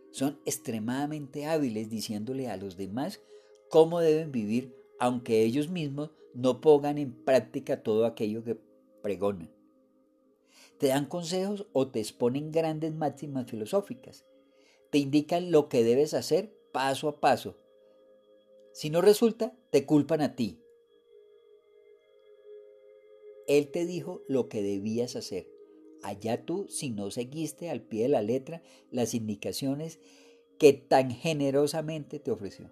Son 0.10 0.40
extremadamente 0.46 1.46
hábiles 1.46 1.92
diciéndole 1.92 2.50
a 2.50 2.58
los 2.58 2.76
demás 2.76 3.22
cómo 3.70 4.00
deben 4.00 4.32
vivir, 4.32 4.76
aunque 5.00 5.44
ellos 5.44 5.70
mismos 5.70 6.10
no 6.34 6.60
pongan 6.60 6.98
en 6.98 7.14
práctica 7.24 7.84
todo 7.84 8.08
aquello 8.08 8.44
que 8.44 8.58
pregonan. 9.04 9.52
Te 10.80 10.88
dan 10.88 11.06
consejos 11.06 11.68
o 11.74 11.90
te 11.90 12.00
exponen 12.00 12.52
grandes 12.52 12.96
máximas 12.96 13.46
filosóficas. 13.46 14.26
Te 14.90 14.98
indican 14.98 15.52
lo 15.52 15.70
que 15.70 15.84
debes 15.84 16.16
hacer 16.16 16.52
paso 16.72 17.10
a 17.10 17.20
paso. 17.20 17.60
Si 18.72 18.90
no 18.90 19.02
resulta, 19.02 19.56
te 19.70 19.86
culpan 19.86 20.22
a 20.22 20.36
ti 20.36 20.62
él 23.48 23.70
te 23.70 23.86
dijo 23.86 24.22
lo 24.28 24.50
que 24.50 24.62
debías 24.62 25.16
hacer. 25.16 25.48
Allá 26.02 26.46
tú 26.46 26.68
si 26.68 26.90
no 26.90 27.12
seguiste 27.12 27.70
al 27.70 27.82
pie 27.82 28.04
de 28.04 28.10
la 28.10 28.22
letra 28.22 28.62
las 28.92 29.14
indicaciones 29.14 30.00
que 30.60 30.74
tan 30.74 31.12
generosamente 31.12 32.20
te 32.20 32.32
ofreció. 32.32 32.72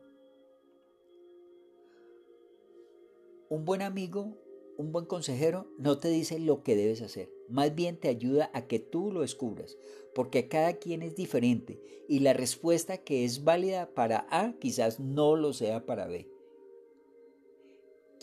Un 3.49 3.65
buen 3.65 3.81
amigo, 3.81 4.37
un 4.77 4.91
buen 4.91 5.05
consejero 5.05 5.67
no 5.77 5.97
te 5.97 6.09
dice 6.09 6.39
lo 6.39 6.63
que 6.63 6.75
debes 6.75 7.01
hacer, 7.01 7.29
más 7.49 7.75
bien 7.75 7.97
te 7.97 8.07
ayuda 8.07 8.49
a 8.53 8.67
que 8.67 8.79
tú 8.79 9.11
lo 9.11 9.21
descubras, 9.21 9.77
porque 10.15 10.47
cada 10.47 10.73
quien 10.73 11.01
es 11.01 11.15
diferente 11.15 11.81
y 12.07 12.19
la 12.19 12.33
respuesta 12.33 12.97
que 12.97 13.25
es 13.25 13.43
válida 13.43 13.93
para 13.93 14.25
A 14.29 14.53
quizás 14.59 14.99
no 14.99 15.35
lo 15.35 15.51
sea 15.53 15.85
para 15.85 16.07
B. 16.07 16.29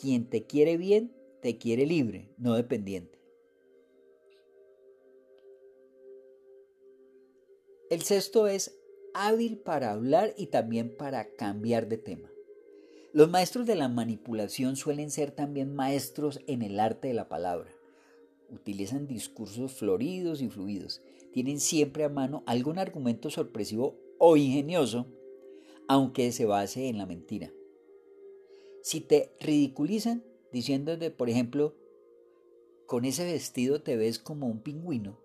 Quien 0.00 0.30
te 0.30 0.46
quiere 0.46 0.76
bien 0.76 1.12
te 1.40 1.58
quiere 1.58 1.86
libre, 1.86 2.30
no 2.38 2.54
dependiente. 2.54 3.18
El 7.90 8.02
sexto 8.02 8.46
es 8.46 8.78
hábil 9.14 9.58
para 9.58 9.92
hablar 9.92 10.34
y 10.36 10.48
también 10.48 10.94
para 10.96 11.34
cambiar 11.36 11.88
de 11.88 11.96
tema. 11.96 12.30
Los 13.12 13.30
maestros 13.30 13.66
de 13.66 13.74
la 13.74 13.88
manipulación 13.88 14.76
suelen 14.76 15.10
ser 15.10 15.30
también 15.30 15.74
maestros 15.74 16.40
en 16.46 16.60
el 16.62 16.78
arte 16.78 17.08
de 17.08 17.14
la 17.14 17.28
palabra. 17.28 17.74
Utilizan 18.50 19.06
discursos 19.06 19.72
floridos 19.72 20.42
y 20.42 20.48
fluidos. 20.50 21.00
Tienen 21.32 21.60
siempre 21.60 22.04
a 22.04 22.10
mano 22.10 22.42
algún 22.46 22.78
argumento 22.78 23.30
sorpresivo 23.30 23.98
o 24.18 24.36
ingenioso, 24.36 25.06
aunque 25.88 26.30
se 26.32 26.44
base 26.44 26.88
en 26.88 26.98
la 26.98 27.06
mentira. 27.06 27.50
Si 28.82 29.00
te 29.00 29.32
ridiculizan, 29.40 30.22
diciéndote, 30.52 31.10
por 31.10 31.28
ejemplo, 31.28 31.74
con 32.86 33.04
ese 33.04 33.24
vestido 33.24 33.82
te 33.82 33.96
ves 33.96 34.18
como 34.18 34.46
un 34.46 34.62
pingüino 34.62 35.20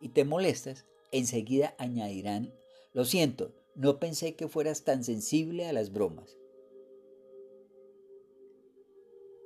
y 0.00 0.10
te 0.10 0.24
molestas, 0.24 0.86
enseguida 1.12 1.74
añadirán, 1.78 2.54
lo 2.92 3.04
siento, 3.04 3.52
no 3.74 3.98
pensé 3.98 4.36
que 4.36 4.48
fueras 4.48 4.84
tan 4.84 5.04
sensible 5.04 5.66
a 5.66 5.72
las 5.72 5.92
bromas. 5.92 6.36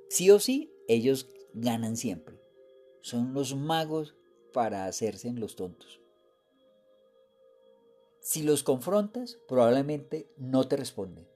Sí 0.09 0.29
o 0.29 0.39
sí, 0.39 0.73
ellos 0.87 1.27
ganan 1.53 1.97
siempre. 1.97 2.39
Son 3.01 3.33
los 3.33 3.55
magos 3.55 4.15
para 4.53 4.85
hacerse 4.85 5.27
en 5.29 5.39
los 5.39 5.55
tontos. 5.55 6.01
Si 8.19 8.43
los 8.43 8.63
confrontas, 8.63 9.39
probablemente 9.47 10.29
no 10.37 10.67
te 10.67 10.77
responden 10.77 11.30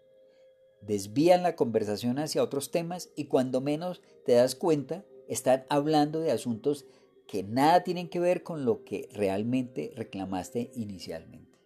desvían 0.85 1.43
la 1.43 1.55
conversación 1.55 2.19
hacia 2.19 2.43
otros 2.43 2.71
temas 2.71 3.09
y 3.15 3.25
cuando 3.25 3.61
menos 3.61 4.01
te 4.25 4.33
das 4.33 4.55
cuenta, 4.55 5.05
están 5.27 5.65
hablando 5.69 6.19
de 6.19 6.31
asuntos 6.31 6.85
que 7.27 7.43
nada 7.43 7.83
tienen 7.83 8.09
que 8.09 8.19
ver 8.19 8.43
con 8.43 8.65
lo 8.65 8.83
que 8.83 9.09
realmente 9.11 9.91
reclamaste 9.95 10.71
inicialmente. 10.75 11.57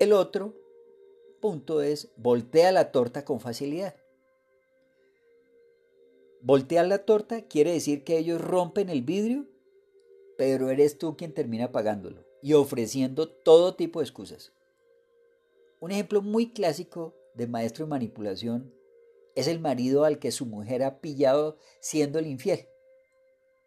El 0.00 0.12
otro 0.12 0.54
punto 1.40 1.82
es 1.82 2.10
voltea 2.16 2.72
la 2.72 2.90
torta 2.92 3.24
con 3.24 3.40
facilidad. 3.40 3.94
Voltear 6.40 6.86
la 6.86 7.04
torta 7.04 7.42
quiere 7.42 7.72
decir 7.72 8.04
que 8.04 8.18
ellos 8.18 8.40
rompen 8.40 8.90
el 8.90 9.02
vidrio, 9.02 9.46
pero 10.36 10.68
eres 10.68 10.98
tú 10.98 11.16
quien 11.16 11.32
termina 11.32 11.72
pagándolo 11.72 12.33
y 12.44 12.52
ofreciendo 12.52 13.26
todo 13.26 13.74
tipo 13.74 14.00
de 14.00 14.04
excusas. 14.04 14.52
Un 15.80 15.92
ejemplo 15.92 16.20
muy 16.20 16.52
clásico 16.52 17.14
de 17.32 17.46
maestro 17.46 17.86
de 17.86 17.88
manipulación 17.88 18.70
es 19.34 19.48
el 19.48 19.60
marido 19.60 20.04
al 20.04 20.18
que 20.18 20.30
su 20.30 20.44
mujer 20.44 20.82
ha 20.82 21.00
pillado 21.00 21.56
siendo 21.80 22.18
el 22.18 22.26
infiel. 22.26 22.68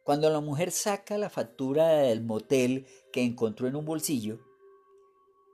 Cuando 0.03 0.29
la 0.29 0.41
mujer 0.41 0.69
saca 0.69 1.17
la 1.17 1.31
factura 1.31 1.87
del 1.87 2.21
motel 2.21 2.85
que 3.11 3.23
encontró 3.23 3.67
en 3.67 3.77
un 3.77 3.85
bolsillo, 3.85 4.37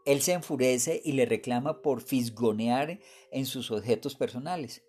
él 0.06 0.22
se 0.22 0.34
enfurece 0.34 1.02
y 1.02 1.14
le 1.14 1.26
reclama 1.26 1.82
por 1.82 2.02
fisgonear 2.02 3.00
en 3.32 3.46
sus 3.46 3.72
objetos 3.72 4.16
personales. 4.16 4.84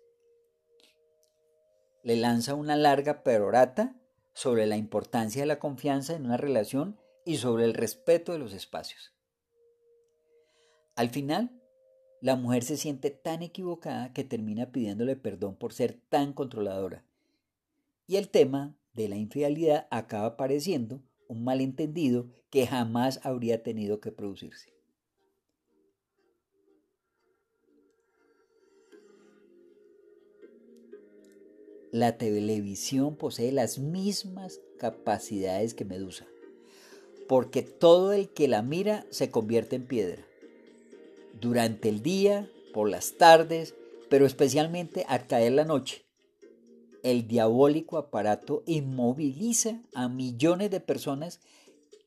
Le 2.03 2.17
lanza 2.17 2.53
una 2.53 2.75
larga 2.75 3.23
perorata 3.23 3.95
sobre 4.33 4.65
la 4.65 4.75
importancia 4.75 5.41
de 5.41 5.47
la 5.47 5.57
confianza 5.57 6.15
en 6.15 6.25
una 6.25 6.35
relación 6.35 6.99
y 7.25 7.37
sobre 7.37 7.65
el 7.65 7.73
respeto 7.73 8.31
de 8.31 8.39
los 8.39 8.53
espacios. 8.53 9.13
Al 10.95 11.09
final, 11.09 11.51
la 12.21 12.35
mujer 12.35 12.63
se 12.63 12.77
siente 12.77 13.09
tan 13.09 13.41
equivocada 13.41 14.13
que 14.13 14.23
termina 14.23 14.71
pidiéndole 14.71 15.15
perdón 15.15 15.55
por 15.55 15.73
ser 15.73 15.99
tan 16.09 16.33
controladora. 16.33 17.03
Y 18.07 18.15
el 18.15 18.29
tema 18.29 18.77
de 18.93 19.09
la 19.09 19.17
infidelidad 19.17 19.87
acaba 19.91 20.37
pareciendo 20.37 21.01
un 21.27 21.43
malentendido 21.43 22.29
que 22.49 22.67
jamás 22.67 23.19
habría 23.23 23.63
tenido 23.63 23.99
que 23.99 24.11
producirse. 24.11 24.73
La 31.91 32.17
televisión 32.17 33.15
posee 33.15 33.51
las 33.51 33.79
mismas 33.79 34.59
capacidades 34.77 35.73
que 35.73 35.85
Medusa 35.85 36.25
porque 37.27 37.61
todo 37.61 38.13
el 38.13 38.29
que 38.29 38.47
la 38.47 38.61
mira 38.61 39.05
se 39.09 39.31
convierte 39.31 39.75
en 39.75 39.85
piedra. 39.85 40.25
Durante 41.39 41.89
el 41.89 42.01
día, 42.01 42.49
por 42.73 42.89
las 42.89 43.13
tardes, 43.17 43.73
pero 44.09 44.25
especialmente 44.25 45.05
al 45.07 45.27
caer 45.27 45.53
la 45.53 45.65
noche, 45.65 46.05
el 47.03 47.27
diabólico 47.27 47.97
aparato 47.97 48.63
inmoviliza 48.65 49.81
a 49.93 50.09
millones 50.09 50.71
de 50.71 50.79
personas 50.79 51.39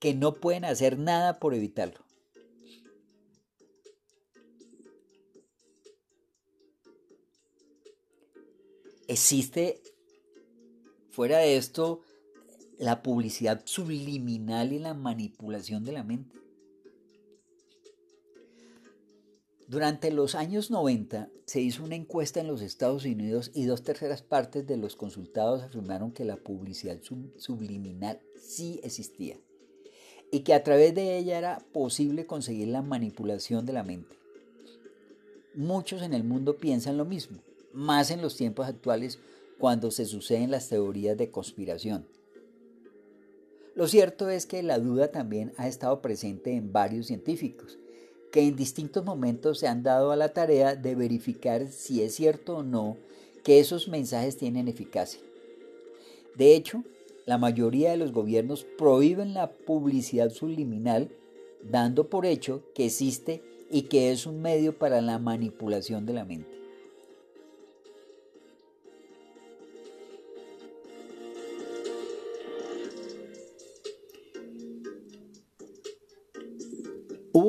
que 0.01 0.15
no 0.15 0.35
pueden 0.35 0.65
hacer 0.65 0.99
nada 0.99 1.39
por 1.39 1.55
evitarlo. 1.55 2.01
Existe, 9.07 9.81
fuera 11.11 11.39
de 11.39 11.57
esto, 11.57 12.03
la 12.79 13.03
publicidad 13.03 13.63
subliminal 13.65 14.73
y 14.73 14.79
la 14.79 14.95
manipulación 14.95 15.85
de 15.85 15.93
la 15.93 16.05
mente. 16.05 16.39
Durante 19.67 20.11
los 20.11 20.35
años 20.35 20.71
90 20.71 21.29
se 21.45 21.61
hizo 21.61 21.85
una 21.85 21.97
encuesta 21.97 22.41
en 22.41 22.47
los 22.47 22.63
Estados 22.63 23.05
Unidos 23.05 23.51
y 23.53 23.67
dos 23.67 23.83
terceras 23.83 24.23
partes 24.23 24.67
de 24.67 24.79
los 24.79 24.97
consultados 24.97 25.63
afirmaron 25.63 26.13
que 26.13 26.25
la 26.25 26.37
publicidad 26.37 26.99
subliminal 27.37 28.19
sí 28.41 28.81
existía 28.83 29.37
y 30.31 30.41
que 30.41 30.55
a 30.55 30.63
través 30.63 30.95
de 30.95 31.19
ella 31.19 31.37
era 31.37 31.59
posible 31.73 32.27
conseguir 32.27 32.69
la 32.69 32.81
manipulación 32.81 33.67
de 33.67 33.73
la 33.75 33.83
mente. 33.83 34.17
Muchos 35.55 36.03
en 36.03 36.15
el 36.15 36.25
mundo 36.25 36.57
piensan 36.57 36.97
lo 36.97 37.05
mismo, 37.05 37.39
más 37.73 38.11
en 38.11 38.23
los 38.23 38.37
tiempos 38.37 38.69
actuales 38.69 39.19
cuando 39.59 39.91
se 39.91 40.07
suceden 40.07 40.51
las 40.51 40.69
teorías 40.69 41.17
de 41.19 41.31
conspiración. 41.31 42.07
Lo 43.79 43.87
cierto 43.87 44.29
es 44.29 44.45
que 44.45 44.65
la 44.65 44.81
duda 44.81 45.13
también 45.13 45.53
ha 45.57 45.69
estado 45.69 46.03
presente 46.03 46.51
en 46.51 46.73
varios 46.73 47.07
científicos, 47.07 47.79
que 48.33 48.41
en 48.41 48.57
distintos 48.57 49.05
momentos 49.05 49.61
se 49.61 49.69
han 49.69 49.85
dado 49.85 50.11
a 50.11 50.17
la 50.17 50.31
tarea 50.31 50.75
de 50.75 50.97
verificar 50.97 51.69
si 51.69 52.03
es 52.03 52.17
cierto 52.17 52.57
o 52.57 52.63
no 52.65 52.97
que 53.45 53.61
esos 53.61 53.87
mensajes 53.87 54.37
tienen 54.37 54.67
eficacia. 54.67 55.21
De 56.35 56.57
hecho, 56.57 56.83
la 57.25 57.39
mayoría 57.39 57.93
de 57.93 57.99
los 57.99 58.11
gobiernos 58.11 58.67
prohíben 58.77 59.33
la 59.33 59.53
publicidad 59.53 60.31
subliminal, 60.31 61.13
dando 61.63 62.11
por 62.11 62.27
hecho 62.27 62.65
que 62.75 62.87
existe 62.87 63.45
y 63.71 63.83
que 63.83 64.11
es 64.11 64.27
un 64.27 64.43
medio 64.43 64.77
para 64.77 65.01
la 65.01 65.21
manipulación 65.21 66.05
de 66.05 66.15
la 66.15 66.25
mente. 66.25 66.58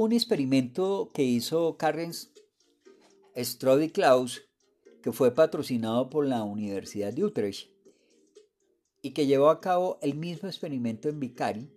Un 0.09 0.13
experimento 0.13 1.11
que 1.13 1.21
hizo 1.21 1.77
Karen 1.77 2.13
Strode 3.35 3.91
Klaus, 3.91 4.41
que 5.03 5.11
fue 5.11 5.35
patrocinado 5.35 6.09
por 6.09 6.25
la 6.25 6.43
Universidad 6.43 7.13
de 7.13 7.23
Utrecht, 7.23 7.69
y 9.03 9.11
que 9.11 9.27
llevó 9.27 9.51
a 9.51 9.61
cabo 9.61 9.99
el 10.01 10.15
mismo 10.15 10.49
experimento 10.49 11.09
en 11.09 11.19
Vicari, 11.19 11.69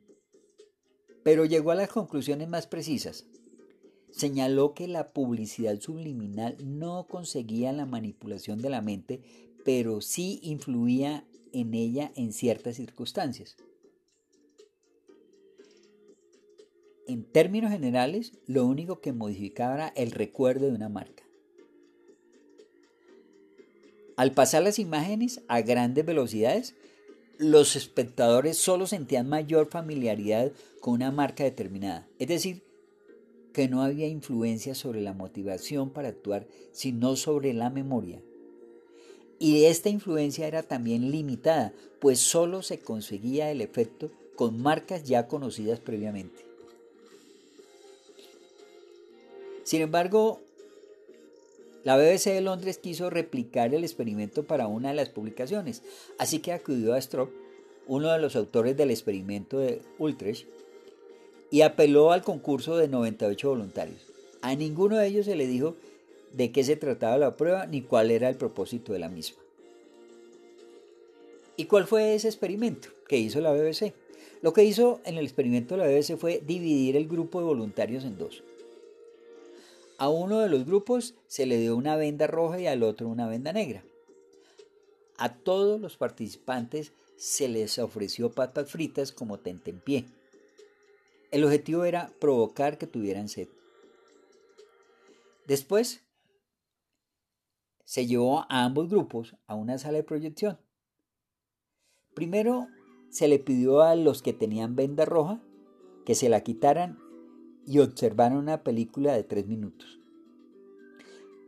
pero 1.22 1.44
llegó 1.44 1.72
a 1.72 1.74
las 1.74 1.90
conclusiones 1.90 2.48
más 2.48 2.66
precisas. 2.66 3.26
Señaló 4.10 4.72
que 4.72 4.88
la 4.88 5.12
publicidad 5.12 5.78
subliminal 5.78 6.56
no 6.64 7.06
conseguía 7.06 7.70
la 7.74 7.84
manipulación 7.84 8.62
de 8.62 8.70
la 8.70 8.80
mente, 8.80 9.20
pero 9.62 10.00
sí 10.00 10.40
influía 10.42 11.26
en 11.52 11.74
ella 11.74 12.12
en 12.16 12.32
ciertas 12.32 12.76
circunstancias. 12.76 13.58
En 17.12 17.24
términos 17.24 17.70
generales, 17.70 18.32
lo 18.46 18.64
único 18.64 19.02
que 19.02 19.12
modificaba 19.12 19.74
era 19.74 19.88
el 19.88 20.12
recuerdo 20.12 20.68
de 20.68 20.72
una 20.72 20.88
marca. 20.88 21.22
Al 24.16 24.32
pasar 24.32 24.62
las 24.62 24.78
imágenes 24.78 25.42
a 25.46 25.60
grandes 25.60 26.06
velocidades, 26.06 26.74
los 27.36 27.76
espectadores 27.76 28.56
solo 28.56 28.86
sentían 28.86 29.28
mayor 29.28 29.68
familiaridad 29.68 30.52
con 30.80 30.94
una 30.94 31.10
marca 31.10 31.44
determinada, 31.44 32.08
es 32.18 32.28
decir, 32.28 32.62
que 33.52 33.68
no 33.68 33.82
había 33.82 34.06
influencia 34.06 34.74
sobre 34.74 35.02
la 35.02 35.12
motivación 35.12 35.90
para 35.90 36.08
actuar, 36.08 36.46
sino 36.70 37.16
sobre 37.16 37.52
la 37.52 37.68
memoria. 37.68 38.22
Y 39.38 39.64
esta 39.66 39.90
influencia 39.90 40.46
era 40.46 40.62
también 40.62 41.10
limitada, 41.10 41.74
pues 42.00 42.20
solo 42.20 42.62
se 42.62 42.78
conseguía 42.78 43.50
el 43.50 43.60
efecto 43.60 44.10
con 44.34 44.62
marcas 44.62 45.04
ya 45.04 45.28
conocidas 45.28 45.78
previamente. 45.78 46.51
Sin 49.64 49.82
embargo, 49.82 50.40
la 51.84 51.96
BBC 51.96 52.26
de 52.26 52.40
Londres 52.40 52.78
quiso 52.78 53.10
replicar 53.10 53.74
el 53.74 53.84
experimento 53.84 54.44
para 54.44 54.66
una 54.66 54.90
de 54.90 54.94
las 54.94 55.08
publicaciones, 55.08 55.82
así 56.18 56.38
que 56.38 56.52
acudió 56.52 56.94
a 56.94 57.00
Stroop, 57.00 57.30
uno 57.86 58.12
de 58.12 58.20
los 58.20 58.36
autores 58.36 58.76
del 58.76 58.90
experimento 58.90 59.58
de 59.58 59.82
Utrecht, 59.98 60.46
y 61.50 61.62
apeló 61.62 62.12
al 62.12 62.22
concurso 62.22 62.76
de 62.76 62.88
98 62.88 63.48
voluntarios. 63.48 64.00
A 64.40 64.54
ninguno 64.54 64.96
de 64.96 65.06
ellos 65.06 65.26
se 65.26 65.36
le 65.36 65.46
dijo 65.46 65.76
de 66.32 66.50
qué 66.50 66.64
se 66.64 66.76
trataba 66.76 67.18
la 67.18 67.36
prueba 67.36 67.66
ni 67.66 67.82
cuál 67.82 68.10
era 68.10 68.28
el 68.28 68.36
propósito 68.36 68.92
de 68.92 68.98
la 68.98 69.08
misma. 69.08 69.38
¿Y 71.56 71.66
cuál 71.66 71.86
fue 71.86 72.14
ese 72.14 72.28
experimento 72.28 72.88
que 73.06 73.18
hizo 73.18 73.40
la 73.40 73.52
BBC? 73.52 73.92
Lo 74.40 74.52
que 74.52 74.64
hizo 74.64 75.00
en 75.04 75.18
el 75.18 75.24
experimento 75.24 75.76
de 75.76 75.84
la 75.84 75.86
BBC 75.86 76.16
fue 76.16 76.42
dividir 76.44 76.96
el 76.96 77.06
grupo 77.06 77.40
de 77.40 77.46
voluntarios 77.46 78.04
en 78.04 78.16
dos. 78.16 78.42
A 80.02 80.08
uno 80.08 80.40
de 80.40 80.48
los 80.48 80.66
grupos 80.66 81.14
se 81.28 81.46
le 81.46 81.58
dio 81.58 81.76
una 81.76 81.94
venda 81.94 82.26
roja 82.26 82.58
y 82.58 82.66
al 82.66 82.82
otro 82.82 83.06
una 83.06 83.28
venda 83.28 83.52
negra. 83.52 83.84
A 85.16 85.32
todos 85.32 85.80
los 85.80 85.96
participantes 85.96 86.90
se 87.16 87.46
les 87.46 87.78
ofreció 87.78 88.32
patas 88.32 88.68
fritas 88.68 89.12
como 89.12 89.38
tentempié. 89.38 90.06
El 91.30 91.44
objetivo 91.44 91.84
era 91.84 92.10
provocar 92.18 92.78
que 92.78 92.88
tuvieran 92.88 93.28
sed. 93.28 93.46
Después 95.46 96.02
se 97.84 98.04
llevó 98.04 98.40
a 98.40 98.64
ambos 98.64 98.90
grupos 98.90 99.36
a 99.46 99.54
una 99.54 99.78
sala 99.78 99.98
de 99.98 100.02
proyección. 100.02 100.58
Primero 102.12 102.66
se 103.08 103.28
le 103.28 103.38
pidió 103.38 103.82
a 103.82 103.94
los 103.94 104.20
que 104.20 104.32
tenían 104.32 104.74
venda 104.74 105.04
roja 105.04 105.40
que 106.04 106.16
se 106.16 106.28
la 106.28 106.40
quitaran 106.40 106.98
y 107.66 107.78
observaron 107.78 108.38
una 108.38 108.62
película 108.62 109.12
de 109.14 109.24
tres 109.24 109.46
minutos. 109.46 110.00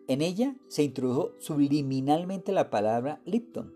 En 0.07 0.21
ella 0.21 0.57
se 0.69 0.83
introdujo 0.83 1.33
subliminalmente 1.39 2.53
la 2.53 2.71
palabra 2.71 3.21
Lipton, 3.25 3.75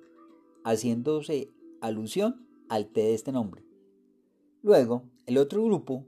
haciéndose 0.62 1.50
alusión 1.80 2.46
al 2.68 2.88
té 2.88 3.00
de 3.00 3.14
este 3.14 3.32
nombre. 3.32 3.64
Luego, 4.62 5.04
el 5.26 5.38
otro 5.38 5.64
grupo, 5.64 6.04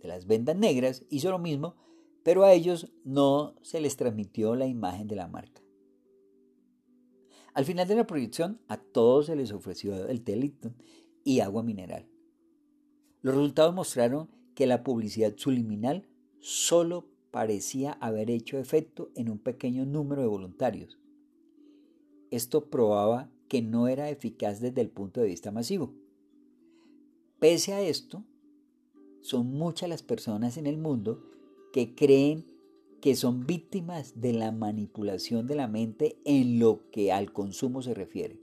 de 0.00 0.08
las 0.08 0.26
vendas 0.26 0.56
negras, 0.56 1.04
hizo 1.10 1.30
lo 1.30 1.38
mismo, 1.38 1.74
pero 2.22 2.44
a 2.44 2.52
ellos 2.52 2.92
no 3.04 3.54
se 3.62 3.80
les 3.80 3.96
transmitió 3.96 4.54
la 4.54 4.66
imagen 4.66 5.06
de 5.08 5.16
la 5.16 5.28
marca. 5.28 5.62
Al 7.52 7.64
final 7.64 7.88
de 7.88 7.96
la 7.96 8.06
proyección, 8.06 8.60
a 8.68 8.76
todos 8.76 9.26
se 9.26 9.36
les 9.36 9.52
ofreció 9.52 10.06
el 10.06 10.22
té 10.22 10.36
Lipton 10.36 10.76
y 11.24 11.40
agua 11.40 11.62
mineral. 11.62 12.06
Los 13.20 13.34
resultados 13.34 13.74
mostraron 13.74 14.30
que 14.58 14.66
la 14.66 14.82
publicidad 14.82 15.34
subliminal 15.36 16.08
solo 16.40 17.06
parecía 17.30 17.92
haber 17.92 18.28
hecho 18.28 18.58
efecto 18.58 19.12
en 19.14 19.30
un 19.30 19.38
pequeño 19.38 19.86
número 19.86 20.22
de 20.22 20.26
voluntarios. 20.26 20.98
Esto 22.32 22.68
probaba 22.68 23.30
que 23.46 23.62
no 23.62 23.86
era 23.86 24.10
eficaz 24.10 24.60
desde 24.60 24.80
el 24.80 24.90
punto 24.90 25.20
de 25.20 25.28
vista 25.28 25.52
masivo. 25.52 25.94
Pese 27.38 27.72
a 27.72 27.82
esto, 27.82 28.24
son 29.20 29.46
muchas 29.46 29.88
las 29.88 30.02
personas 30.02 30.56
en 30.56 30.66
el 30.66 30.76
mundo 30.76 31.22
que 31.72 31.94
creen 31.94 32.44
que 33.00 33.14
son 33.14 33.46
víctimas 33.46 34.20
de 34.20 34.32
la 34.32 34.50
manipulación 34.50 35.46
de 35.46 35.54
la 35.54 35.68
mente 35.68 36.18
en 36.24 36.58
lo 36.58 36.90
que 36.90 37.12
al 37.12 37.32
consumo 37.32 37.80
se 37.80 37.94
refiere. 37.94 38.40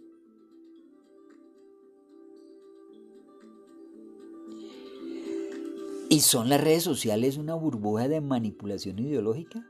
¿Y 6.15 6.21
son 6.21 6.47
las 6.47 6.61
redes 6.61 6.83
sociales 6.83 7.35
una 7.35 7.55
burbuja 7.55 8.07
de 8.07 8.21
manipulación 8.21 8.99
ideológica? 8.99 9.67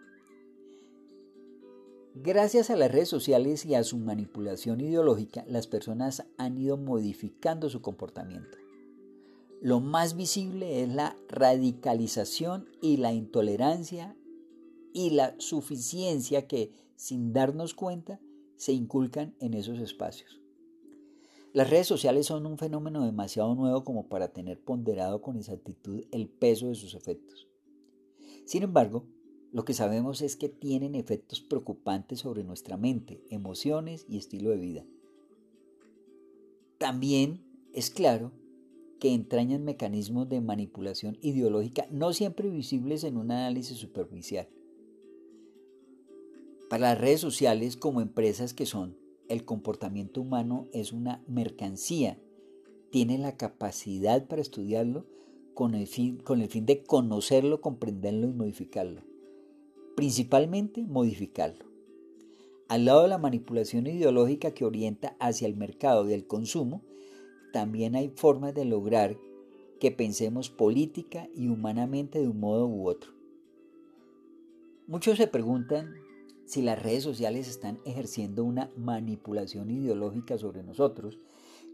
Gracias 2.13 2.69
a 2.69 2.75
las 2.75 2.91
redes 2.91 3.09
sociales 3.09 3.65
y 3.65 3.73
a 3.73 3.83
su 3.83 3.97
manipulación 3.97 4.79
ideológica, 4.79 5.43
las 5.47 5.65
personas 5.65 6.23
han 6.37 6.59
ido 6.59 6.77
modificando 6.77 7.67
su 7.67 7.81
comportamiento. 7.81 8.59
Lo 9.59 9.79
más 9.79 10.15
visible 10.15 10.83
es 10.83 10.89
la 10.89 11.15
radicalización 11.29 12.69
y 12.79 12.97
la 12.97 13.11
intolerancia 13.11 14.15
y 14.93 15.09
la 15.09 15.33
suficiencia 15.39 16.45
que, 16.45 16.75
sin 16.95 17.33
darnos 17.33 17.73
cuenta, 17.73 18.19
se 18.55 18.71
inculcan 18.71 19.33
en 19.39 19.55
esos 19.55 19.79
espacios. 19.79 20.44
Las 21.55 21.69
redes 21.69 21.87
sociales 21.87 22.25
son 22.25 22.45
un 22.45 22.57
fenómeno 22.57 23.05
demasiado 23.05 23.55
nuevo 23.55 23.85
como 23.85 24.09
para 24.09 24.33
tener 24.33 24.59
ponderado 24.59 25.21
con 25.21 25.37
exactitud 25.37 26.03
el 26.11 26.27
peso 26.27 26.67
de 26.67 26.75
sus 26.75 26.95
efectos. 26.95 27.47
Sin 28.43 28.63
embargo, 28.63 29.05
lo 29.53 29.63
que 29.63 29.73
sabemos 29.73 30.21
es 30.21 30.35
que 30.35 30.49
tienen 30.49 30.95
efectos 30.95 31.39
preocupantes 31.39 32.19
sobre 32.19 32.43
nuestra 32.43 32.75
mente, 32.75 33.23
emociones 33.29 34.05
y 34.09 34.17
estilo 34.17 34.49
de 34.49 34.57
vida. 34.57 34.85
También 36.77 37.41
es 37.71 37.89
claro 37.89 38.33
que 38.99 39.13
entrañan 39.13 39.63
mecanismos 39.63 40.27
de 40.27 40.41
manipulación 40.41 41.17
ideológica 41.21 41.87
no 41.89 42.11
siempre 42.11 42.49
visibles 42.49 43.05
en 43.05 43.15
un 43.15 43.31
análisis 43.31 43.77
superficial. 43.77 44.49
Para 46.69 46.89
las 46.89 46.99
redes 46.99 47.21
sociales 47.21 47.77
como 47.77 48.01
empresas 48.01 48.53
que 48.53 48.65
son, 48.65 49.04
el 49.29 49.45
comportamiento 49.45 50.21
humano 50.21 50.67
es 50.71 50.93
una 50.93 51.23
mercancía. 51.27 52.19
Tiene 52.91 53.17
la 53.17 53.37
capacidad 53.37 54.27
para 54.27 54.41
estudiarlo 54.41 55.05
con 55.53 55.73
el 55.73 55.87
fin, 55.87 56.17
con 56.17 56.41
el 56.41 56.49
fin 56.49 56.65
de 56.65 56.83
conocerlo, 56.83 57.61
comprenderlo 57.61 58.27
y 58.27 58.33
modificarlo. 58.33 59.01
Principalmente 59.95 60.83
modificarlo. 60.83 61.65
Al 62.67 62.85
lado 62.85 63.03
de 63.03 63.09
la 63.09 63.17
manipulación 63.17 63.87
ideológica 63.87 64.51
que 64.51 64.65
orienta 64.65 65.15
hacia 65.19 65.47
el 65.47 65.55
mercado 65.55 66.09
y 66.09 66.13
el 66.13 66.25
consumo, 66.25 66.81
también 67.53 67.95
hay 67.95 68.09
formas 68.09 68.53
de 68.53 68.65
lograr 68.65 69.17
que 69.79 69.91
pensemos 69.91 70.49
política 70.49 71.29
y 71.35 71.47
humanamente 71.47 72.19
de 72.19 72.27
un 72.27 72.39
modo 72.39 72.67
u 72.67 72.87
otro. 72.87 73.11
Muchos 74.87 75.17
se 75.17 75.27
preguntan 75.27 75.95
si 76.45 76.61
las 76.61 76.81
redes 76.81 77.03
sociales 77.03 77.47
están 77.47 77.79
ejerciendo 77.85 78.43
una 78.43 78.71
manipulación 78.77 79.71
ideológica 79.71 80.37
sobre 80.37 80.63
nosotros, 80.63 81.19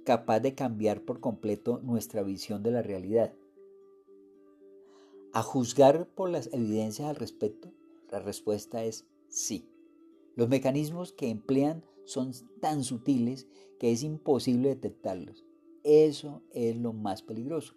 capaz 0.06 0.40
de 0.40 0.56
cambiar 0.56 1.02
por 1.02 1.20
completo 1.20 1.80
nuestra 1.84 2.24
visión 2.24 2.64
de 2.64 2.72
la 2.72 2.82
realidad. 2.82 3.34
A 5.34 5.44
juzgar 5.44 6.08
por 6.08 6.30
las 6.30 6.52
evidencias 6.52 7.08
al 7.08 7.16
respecto, 7.16 7.72
la 8.10 8.20
respuesta 8.20 8.84
es 8.84 9.06
sí. 9.30 9.70
Los 10.36 10.50
mecanismos 10.50 11.14
que 11.14 11.30
emplean 11.30 11.84
son 12.06 12.32
tan 12.60 12.84
sutiles 12.84 13.48
que 13.80 13.92
es 13.92 14.04
imposible 14.04 14.70
detectarlos. 14.70 15.46
Eso 15.84 16.42
es 16.52 16.76
lo 16.76 16.94
más 16.94 17.22
peligroso, 17.22 17.76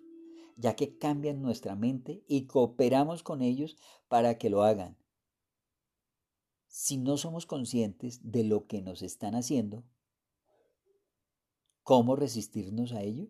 ya 0.56 0.74
que 0.74 0.98
cambian 0.98 1.42
nuestra 1.42 1.76
mente 1.76 2.22
y 2.26 2.46
cooperamos 2.46 3.22
con 3.22 3.42
ellos 3.42 3.76
para 4.08 4.36
que 4.38 4.50
lo 4.50 4.62
hagan. 4.62 4.96
Si 6.76 6.96
no 6.96 7.16
somos 7.16 7.46
conscientes 7.46 8.18
de 8.32 8.42
lo 8.42 8.66
que 8.66 8.82
nos 8.82 9.02
están 9.02 9.36
haciendo, 9.36 9.84
¿cómo 11.84 12.16
resistirnos 12.16 12.90
a 12.90 13.02
ello? 13.02 13.28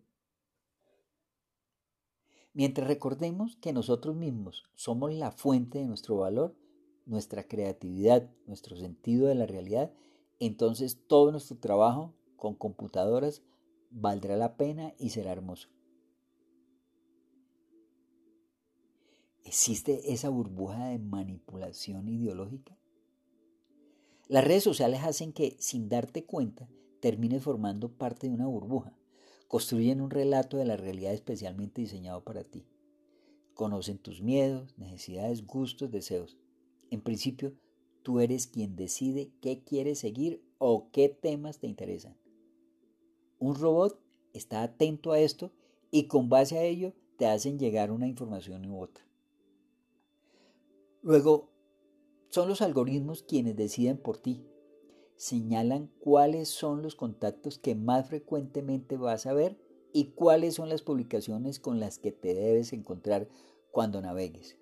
Mientras 2.54 2.88
recordemos 2.88 3.56
que 3.56 3.74
nosotros 3.74 4.16
mismos 4.16 4.64
somos 4.74 5.12
la 5.12 5.30
fuente 5.30 5.78
de 5.78 5.84
nuestro 5.84 6.16
valor, 6.16 6.56
nuestra 7.04 7.46
creatividad, 7.46 8.30
nuestro 8.46 8.78
sentido 8.78 9.26
de 9.26 9.34
la 9.34 9.44
realidad, 9.44 9.92
entonces 10.40 11.06
todo 11.06 11.30
nuestro 11.30 11.58
trabajo 11.58 12.14
con 12.36 12.54
computadoras 12.54 13.42
valdrá 13.90 14.38
la 14.38 14.56
pena 14.56 14.94
y 14.98 15.10
será 15.10 15.32
hermoso. 15.32 15.68
¿Existe 19.44 20.14
esa 20.14 20.30
burbuja 20.30 20.86
de 20.86 20.98
manipulación 20.98 22.08
ideológica? 22.08 22.78
Las 24.28 24.44
redes 24.44 24.64
sociales 24.64 25.00
hacen 25.02 25.32
que, 25.32 25.56
sin 25.58 25.88
darte 25.88 26.24
cuenta, 26.24 26.68
termines 27.00 27.42
formando 27.42 27.92
parte 27.92 28.26
de 28.26 28.34
una 28.34 28.46
burbuja. 28.46 28.96
Construyen 29.48 30.00
un 30.00 30.10
relato 30.10 30.56
de 30.56 30.64
la 30.64 30.76
realidad 30.76 31.12
especialmente 31.12 31.82
diseñado 31.82 32.24
para 32.24 32.42
ti. 32.42 32.66
Conocen 33.52 33.98
tus 33.98 34.22
miedos, 34.22 34.76
necesidades, 34.78 35.46
gustos, 35.46 35.90
deseos. 35.90 36.38
En 36.90 37.02
principio, 37.02 37.52
tú 38.02 38.20
eres 38.20 38.46
quien 38.46 38.76
decide 38.76 39.30
qué 39.42 39.62
quieres 39.62 39.98
seguir 39.98 40.42
o 40.58 40.90
qué 40.90 41.10
temas 41.10 41.58
te 41.58 41.66
interesan. 41.66 42.16
Un 43.38 43.54
robot 43.54 44.00
está 44.32 44.62
atento 44.62 45.12
a 45.12 45.20
esto 45.20 45.52
y 45.90 46.06
con 46.08 46.30
base 46.30 46.58
a 46.58 46.64
ello 46.64 46.94
te 47.18 47.26
hacen 47.26 47.58
llegar 47.58 47.92
una 47.92 48.08
información 48.08 48.64
u 48.66 48.80
otra. 48.80 49.04
Luego, 51.02 51.53
son 52.34 52.48
los 52.48 52.62
algoritmos 52.62 53.22
quienes 53.22 53.54
deciden 53.54 53.96
por 53.96 54.18
ti. 54.18 54.44
Señalan 55.14 55.88
cuáles 56.00 56.48
son 56.48 56.82
los 56.82 56.96
contactos 56.96 57.60
que 57.60 57.76
más 57.76 58.08
frecuentemente 58.08 58.96
vas 58.96 59.26
a 59.26 59.32
ver 59.32 59.56
y 59.92 60.06
cuáles 60.16 60.54
son 60.54 60.68
las 60.68 60.82
publicaciones 60.82 61.60
con 61.60 61.78
las 61.78 62.00
que 62.00 62.10
te 62.10 62.34
debes 62.34 62.72
encontrar 62.72 63.28
cuando 63.70 64.00
navegues. 64.00 64.58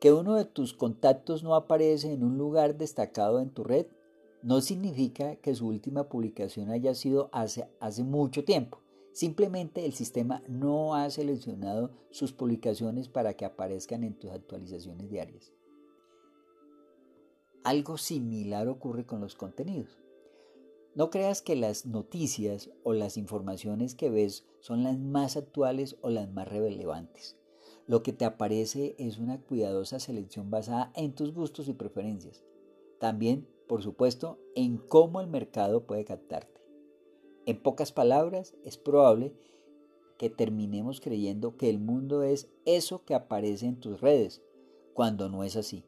Que 0.00 0.12
uno 0.12 0.34
de 0.34 0.46
tus 0.46 0.74
contactos 0.74 1.44
no 1.44 1.54
aparece 1.54 2.12
en 2.12 2.24
un 2.24 2.38
lugar 2.38 2.76
destacado 2.76 3.38
en 3.38 3.50
tu 3.50 3.62
red 3.62 3.86
no 4.42 4.62
significa 4.62 5.36
que 5.36 5.54
su 5.54 5.68
última 5.68 6.08
publicación 6.08 6.70
haya 6.70 6.92
sido 6.96 7.30
hace, 7.32 7.68
hace 7.78 8.02
mucho 8.02 8.44
tiempo. 8.44 8.81
Simplemente 9.12 9.84
el 9.84 9.92
sistema 9.92 10.42
no 10.48 10.94
ha 10.94 11.08
seleccionado 11.10 11.90
sus 12.10 12.32
publicaciones 12.32 13.08
para 13.08 13.34
que 13.34 13.44
aparezcan 13.44 14.04
en 14.04 14.18
tus 14.18 14.30
actualizaciones 14.30 15.10
diarias. 15.10 15.52
Algo 17.64 17.98
similar 17.98 18.68
ocurre 18.68 19.06
con 19.06 19.20
los 19.20 19.36
contenidos. 19.36 19.98
No 20.94 21.10
creas 21.10 21.42
que 21.42 21.56
las 21.56 21.86
noticias 21.86 22.70
o 22.82 22.92
las 22.92 23.16
informaciones 23.16 23.94
que 23.94 24.10
ves 24.10 24.46
son 24.60 24.82
las 24.82 24.98
más 24.98 25.36
actuales 25.36 25.96
o 26.02 26.10
las 26.10 26.30
más 26.30 26.48
relevantes. 26.48 27.36
Lo 27.86 28.02
que 28.02 28.12
te 28.12 28.24
aparece 28.24 28.94
es 28.98 29.18
una 29.18 29.40
cuidadosa 29.40 30.00
selección 30.00 30.50
basada 30.50 30.92
en 30.96 31.14
tus 31.14 31.32
gustos 31.32 31.68
y 31.68 31.72
preferencias. 31.72 32.44
También 32.98 33.46
por 33.72 33.82
supuesto, 33.82 34.38
en 34.54 34.76
cómo 34.76 35.22
el 35.22 35.28
mercado 35.28 35.86
puede 35.86 36.04
captarte. 36.04 36.51
En 37.46 37.60
pocas 37.60 37.92
palabras, 37.92 38.54
es 38.64 38.76
probable 38.76 39.32
que 40.18 40.30
terminemos 40.30 41.00
creyendo 41.00 41.56
que 41.56 41.68
el 41.68 41.80
mundo 41.80 42.22
es 42.22 42.48
eso 42.64 43.04
que 43.04 43.14
aparece 43.14 43.66
en 43.66 43.80
tus 43.80 44.00
redes, 44.00 44.40
cuando 44.94 45.28
no 45.28 45.42
es 45.42 45.56
así. 45.56 45.84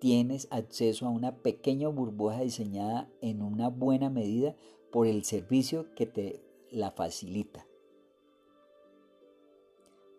Tienes 0.00 0.48
acceso 0.50 1.06
a 1.06 1.10
una 1.10 1.36
pequeña 1.36 1.88
burbuja 1.88 2.40
diseñada 2.40 3.08
en 3.20 3.42
una 3.42 3.68
buena 3.68 4.10
medida 4.10 4.56
por 4.90 5.06
el 5.06 5.24
servicio 5.24 5.94
que 5.94 6.06
te 6.06 6.42
la 6.70 6.90
facilita. 6.90 7.66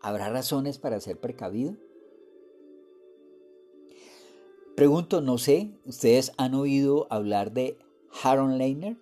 ¿Habrá 0.00 0.30
razones 0.30 0.78
para 0.78 1.00
ser 1.00 1.18
precavido? 1.20 1.76
Pregunto, 4.76 5.20
no 5.20 5.38
sé, 5.38 5.72
¿ustedes 5.84 6.32
han 6.36 6.54
oído 6.54 7.08
hablar 7.10 7.52
de 7.52 7.76
Haron 8.22 8.58
Leiner? 8.58 8.96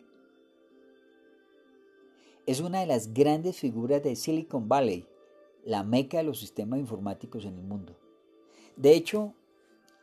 Es 2.47 2.61
una 2.61 2.79
de 2.79 2.87
las 2.87 3.13
grandes 3.13 3.57
figuras 3.57 4.05
de 4.05 4.15
Silicon 4.15 4.69
Valley, 4.69 5.09
la 5.65 5.83
meca 5.83 6.19
de 6.19 6.23
los 6.23 6.39
sistemas 6.39 6.79
informáticos 6.79 7.45
en 7.45 7.57
el 7.59 7.65
mundo. 7.65 7.99
De 8.77 8.95
hecho, 8.95 9.35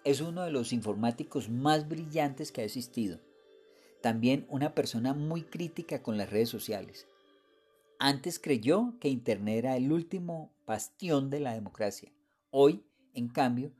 es 0.03 0.19
uno 0.19 0.43
de 0.43 0.51
los 0.51 0.73
informáticos 0.73 1.49
más 1.49 1.87
brillantes 1.87 2.51
que 2.51 2.59
ha 2.59 2.65
existido. 2.65 3.21
También 4.01 4.45
una 4.49 4.75
persona 4.75 5.13
muy 5.13 5.43
crítica 5.43 6.03
con 6.03 6.17
las 6.17 6.31
redes 6.31 6.49
sociales. 6.49 7.07
Antes 7.97 8.39
creyó 8.39 8.95
que 8.99 9.07
Internet 9.07 9.59
era 9.59 9.77
el 9.77 9.89
último 9.93 10.51
bastión 10.67 11.29
de 11.29 11.39
la 11.39 11.53
democracia. 11.53 12.11
Hoy, 12.49 12.83
en 13.13 13.29
cambio, 13.29 13.71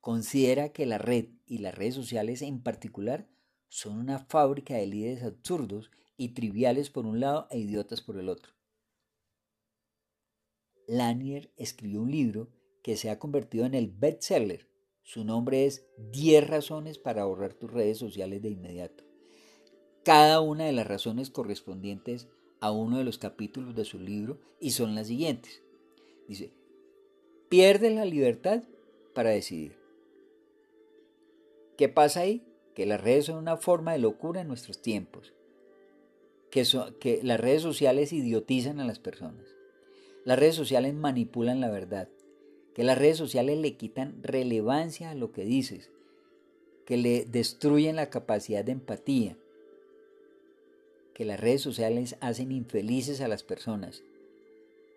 considera 0.00 0.70
que 0.70 0.86
la 0.86 0.98
red 0.98 1.26
y 1.46 1.58
las 1.58 1.76
redes 1.76 1.94
sociales 1.94 2.42
en 2.42 2.60
particular 2.60 3.28
son 3.68 3.96
una 3.96 4.18
fábrica 4.18 4.74
de 4.74 4.88
líderes 4.88 5.22
absurdos 5.22 5.92
y 6.18 6.34
triviales 6.34 6.90
por 6.90 7.06
un 7.06 7.20
lado 7.20 7.46
e 7.50 7.58
idiotas 7.58 8.02
por 8.02 8.18
el 8.18 8.28
otro. 8.28 8.52
Lanier 10.86 11.50
escribió 11.56 12.02
un 12.02 12.10
libro 12.10 12.48
que 12.82 12.96
se 12.96 13.08
ha 13.08 13.18
convertido 13.18 13.64
en 13.64 13.74
el 13.74 13.88
bestseller. 13.88 14.68
Su 15.02 15.24
nombre 15.24 15.64
es 15.64 15.86
10 16.12 16.46
razones 16.48 16.98
para 16.98 17.22
ahorrar 17.22 17.54
tus 17.54 17.70
redes 17.70 17.98
sociales 17.98 18.42
de 18.42 18.50
inmediato. 18.50 19.04
Cada 20.04 20.40
una 20.40 20.64
de 20.64 20.72
las 20.72 20.86
razones 20.86 21.30
correspondientes 21.30 22.28
a 22.60 22.72
uno 22.72 22.98
de 22.98 23.04
los 23.04 23.18
capítulos 23.18 23.74
de 23.74 23.84
su 23.84 23.98
libro 23.98 24.40
y 24.60 24.72
son 24.72 24.94
las 24.94 25.06
siguientes. 25.06 25.62
Dice, 26.26 26.52
pierde 27.48 27.90
la 27.90 28.04
libertad 28.04 28.64
para 29.14 29.30
decidir. 29.30 29.76
¿Qué 31.76 31.88
pasa 31.88 32.20
ahí? 32.20 32.44
Que 32.74 32.86
las 32.86 33.00
redes 33.00 33.26
son 33.26 33.36
una 33.36 33.56
forma 33.56 33.92
de 33.92 33.98
locura 33.98 34.40
en 34.40 34.48
nuestros 34.48 34.82
tiempos. 34.82 35.32
Que, 36.50 37.20
las 37.22 37.40
redes 37.40 37.62
sociales 37.62 38.12
idiotizan 38.12 38.80
a 38.80 38.84
las 38.84 38.98
personas. 38.98 39.46
Las 40.24 40.38
redes 40.38 40.54
sociales 40.54 40.94
manipulan 40.94 41.60
la 41.60 41.70
verdad. 41.70 42.08
Que 42.74 42.84
las 42.84 42.98
redes 42.98 43.16
sociales 43.16 43.58
le 43.58 43.76
quitan 43.76 44.22
relevancia 44.22 45.10
a 45.10 45.14
lo 45.14 45.32
que 45.32 45.44
dices. 45.44 45.90
Que 46.86 46.96
le 46.96 47.24
destruyen 47.24 47.96
la 47.96 48.10
capacidad 48.10 48.64
de 48.64 48.72
empatía. 48.72 49.36
que 51.14 51.24
las 51.24 51.40
redes 51.40 51.62
sociales 51.62 52.14
hacen 52.20 52.52
infelices 52.52 53.20
a 53.20 53.26
las 53.26 53.42
personas. 53.42 54.04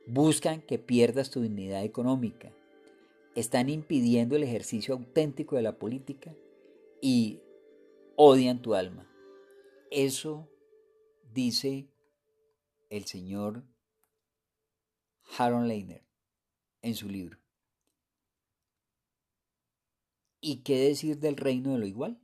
Buscan 0.05 0.61
que 0.61 0.77
pierdas 0.77 1.31
tu 1.31 1.41
dignidad 1.41 1.83
económica. 1.83 2.51
Están 3.33 3.69
impidiendo 3.69 4.35
el 4.35 4.43
ejercicio 4.43 4.93
auténtico 4.93 5.55
de 5.55 5.63
la 5.63 5.79
política 5.79 6.35
y 7.01 7.39
odian 8.15 8.61
tu 8.61 8.75
alma. 8.75 9.07
Eso 9.89 10.47
dice 11.33 11.89
el 12.89 13.05
señor 13.05 13.63
Harold 15.37 15.67
Leiner 15.67 16.05
en 16.81 16.95
su 16.95 17.07
libro. 17.07 17.39
¿Y 20.41 20.63
qué 20.63 20.79
decir 20.79 21.19
del 21.19 21.37
reino 21.37 21.73
de 21.73 21.79
lo 21.79 21.85
igual? 21.85 22.19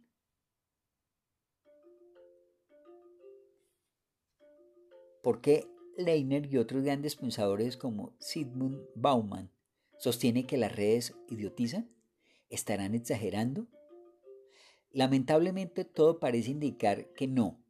¿Por 5.22 5.42
qué 5.42 5.68
Leiner 5.98 6.46
y 6.52 6.58
otros 6.58 6.84
grandes 6.84 7.16
pensadores 7.16 7.78
como 7.78 8.16
Sigmund 8.20 8.82
Bauman 8.96 9.52
sostienen 9.98 10.48
que 10.48 10.58
las 10.58 10.76
redes 10.76 11.16
idiotizan? 11.28 11.90
¿Estarán 12.50 12.96
exagerando? 12.96 13.68
Lamentablemente 14.92 15.86
todo 15.86 16.20
parece 16.20 16.52
indicar 16.52 17.14
que 17.14 17.28
no. 17.28 17.67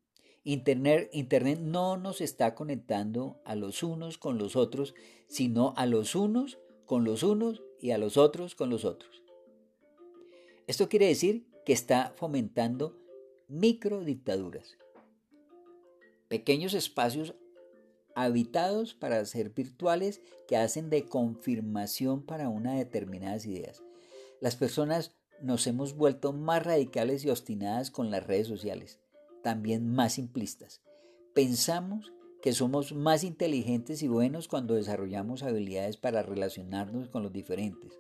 Internet, 0.50 1.10
Internet 1.12 1.60
no 1.60 1.98
nos 1.98 2.22
está 2.22 2.56
conectando 2.56 3.36
a 3.44 3.54
los 3.54 3.84
unos 3.84 4.18
con 4.18 4.38
los 4.38 4.56
otros, 4.56 4.96
sino 5.28 5.74
a 5.76 5.86
los 5.86 6.16
unos 6.16 6.58
con 6.86 7.04
los 7.04 7.22
unos 7.22 7.64
y 7.82 7.92
a 7.92 7.98
los 7.98 8.16
otros 8.16 8.56
con 8.56 8.70
los 8.70 8.86
otros. 8.86 9.24
Esto 10.66 10.88
quiere 10.88 11.08
decir 11.08 11.46
que 11.66 11.74
está 11.74 12.14
fomentando 12.16 12.98
microdictaduras, 13.50 14.78
pequeños 16.30 16.74
espacios 16.74 17.36
habitados 18.16 18.94
para 18.94 19.26
ser 19.26 19.50
virtuales 19.50 20.22
que 20.48 20.56
hacen 20.56 20.90
de 20.90 21.04
confirmación 21.10 22.24
para 22.24 22.48
una 22.48 22.76
determinadas 22.76 23.46
ideas. 23.46 23.84
Las 24.40 24.56
personas 24.56 25.14
nos 25.42 25.68
hemos 25.68 25.98
vuelto 25.98 26.32
más 26.32 26.66
radicales 26.66 27.26
y 27.26 27.32
obstinadas 27.32 27.92
con 27.92 28.12
las 28.12 28.26
redes 28.26 28.48
sociales, 28.48 29.02
también 29.48 29.90
más 29.90 30.16
simplistas. 30.16 30.82
Pensamos 31.34 32.12
que 32.42 32.52
somos 32.52 32.92
más 32.92 33.24
inteligentes 33.24 34.04
y 34.04 34.10
buenos 34.10 34.50
cuando 34.50 34.74
desarrollamos 34.74 35.42
habilidades 35.42 35.96
para 35.96 36.22
relacionarnos 36.22 37.08
con 37.08 37.24
los 37.24 37.32
diferentes, 37.32 37.98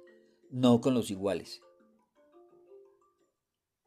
no 0.51 0.81
con 0.81 0.93
los 0.93 1.09
iguales. 1.09 1.61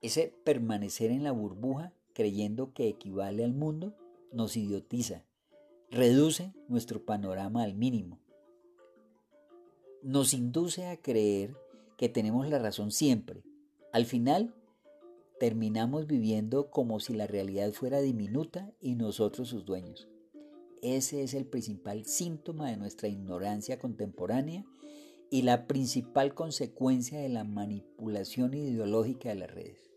Ese 0.01 0.35
permanecer 0.43 1.11
en 1.11 1.23
la 1.23 1.33
burbuja 1.33 1.93
creyendo 2.15 2.73
que 2.73 2.89
equivale 2.89 3.45
al 3.45 3.53
mundo 3.53 3.95
nos 4.33 4.57
idiotiza, 4.57 5.27
reduce 5.91 6.55
nuestro 6.67 7.05
panorama 7.05 7.63
al 7.63 7.75
mínimo. 7.75 8.21
Nos 10.03 10.33
induce 10.33 10.87
a 10.87 10.97
creer 10.97 11.55
que 11.99 12.09
tenemos 12.09 12.49
la 12.49 12.59
razón 12.59 12.91
siempre. 12.91 13.43
Al 13.93 14.07
final, 14.07 14.55
terminamos 15.41 16.07
viviendo 16.07 16.70
como 16.70 17.01
si 17.01 17.14
la 17.14 17.26
realidad 17.26 17.72
fuera 17.72 18.03
diminuta 18.03 18.74
y 18.78 18.95
nosotros 18.95 19.49
sus 19.49 19.64
dueños. 19.64 20.07
Ese 20.82 21.22
es 21.22 21.32
el 21.32 21.47
principal 21.47 22.05
síntoma 22.05 22.70
de 22.70 22.76
nuestra 22.76 23.09
ignorancia 23.09 23.78
contemporánea 23.78 24.66
y 25.30 25.41
la 25.41 25.66
principal 25.66 26.34
consecuencia 26.34 27.18
de 27.20 27.30
la 27.30 27.45
manipulación 27.45 28.53
ideológica 28.53 29.30
de 29.30 29.36
las 29.36 29.51
redes. 29.51 29.89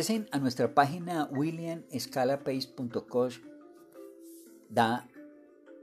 Ingresen 0.00 0.28
a 0.30 0.38
nuestra 0.38 0.74
página 0.74 1.28
williamscalapace.com. 1.30 3.28
Da 4.70 5.06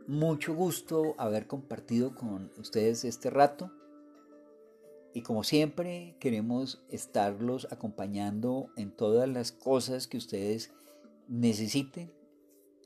mucho 0.07 0.55
gusto 0.55 1.13
haber 1.19 1.45
compartido 1.45 2.15
con 2.15 2.51
ustedes 2.57 3.05
este 3.05 3.29
rato. 3.29 3.69
Y 5.13 5.21
como 5.21 5.43
siempre, 5.43 6.15
queremos 6.19 6.83
estarlos 6.89 7.67
acompañando 7.69 8.71
en 8.75 8.89
todas 8.89 9.29
las 9.29 9.51
cosas 9.51 10.07
que 10.07 10.17
ustedes 10.17 10.71
necesiten 11.27 12.11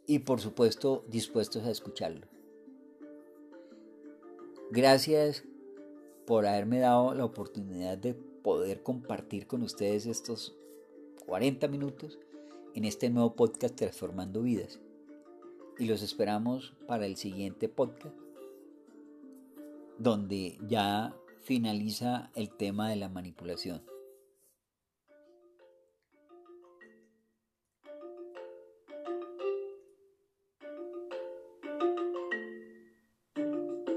y 0.05 0.19
por 0.19 0.41
supuesto 0.41 1.05
dispuestos 1.07 1.63
a 1.63 1.71
escucharlo. 1.71 2.27
Gracias 4.69 5.45
por 6.27 6.45
haberme 6.45 6.79
dado 6.79 7.13
la 7.13 7.23
oportunidad 7.23 7.97
de 7.97 8.15
poder 8.15 8.84
compartir 8.84 9.47
con 9.47 9.61
ustedes 9.61 10.05
estos 10.05 10.57
40 11.26 11.67
minutos 11.67 12.19
en 12.74 12.86
este 12.86 13.09
nuevo 13.09 13.36
podcast 13.36 13.76
Transformando 13.76 14.41
Vidas. 14.41 14.80
Y 15.78 15.86
los 15.86 16.01
esperamos 16.01 16.74
para 16.88 17.05
el 17.05 17.15
siguiente 17.15 17.69
podcast, 17.69 18.15
donde 19.97 20.57
ya 20.67 21.15
finaliza 21.43 22.32
el 22.36 22.49
tema 22.49 22.89
de 22.89 22.97
la 22.97 23.09
manipulación. 23.09 23.82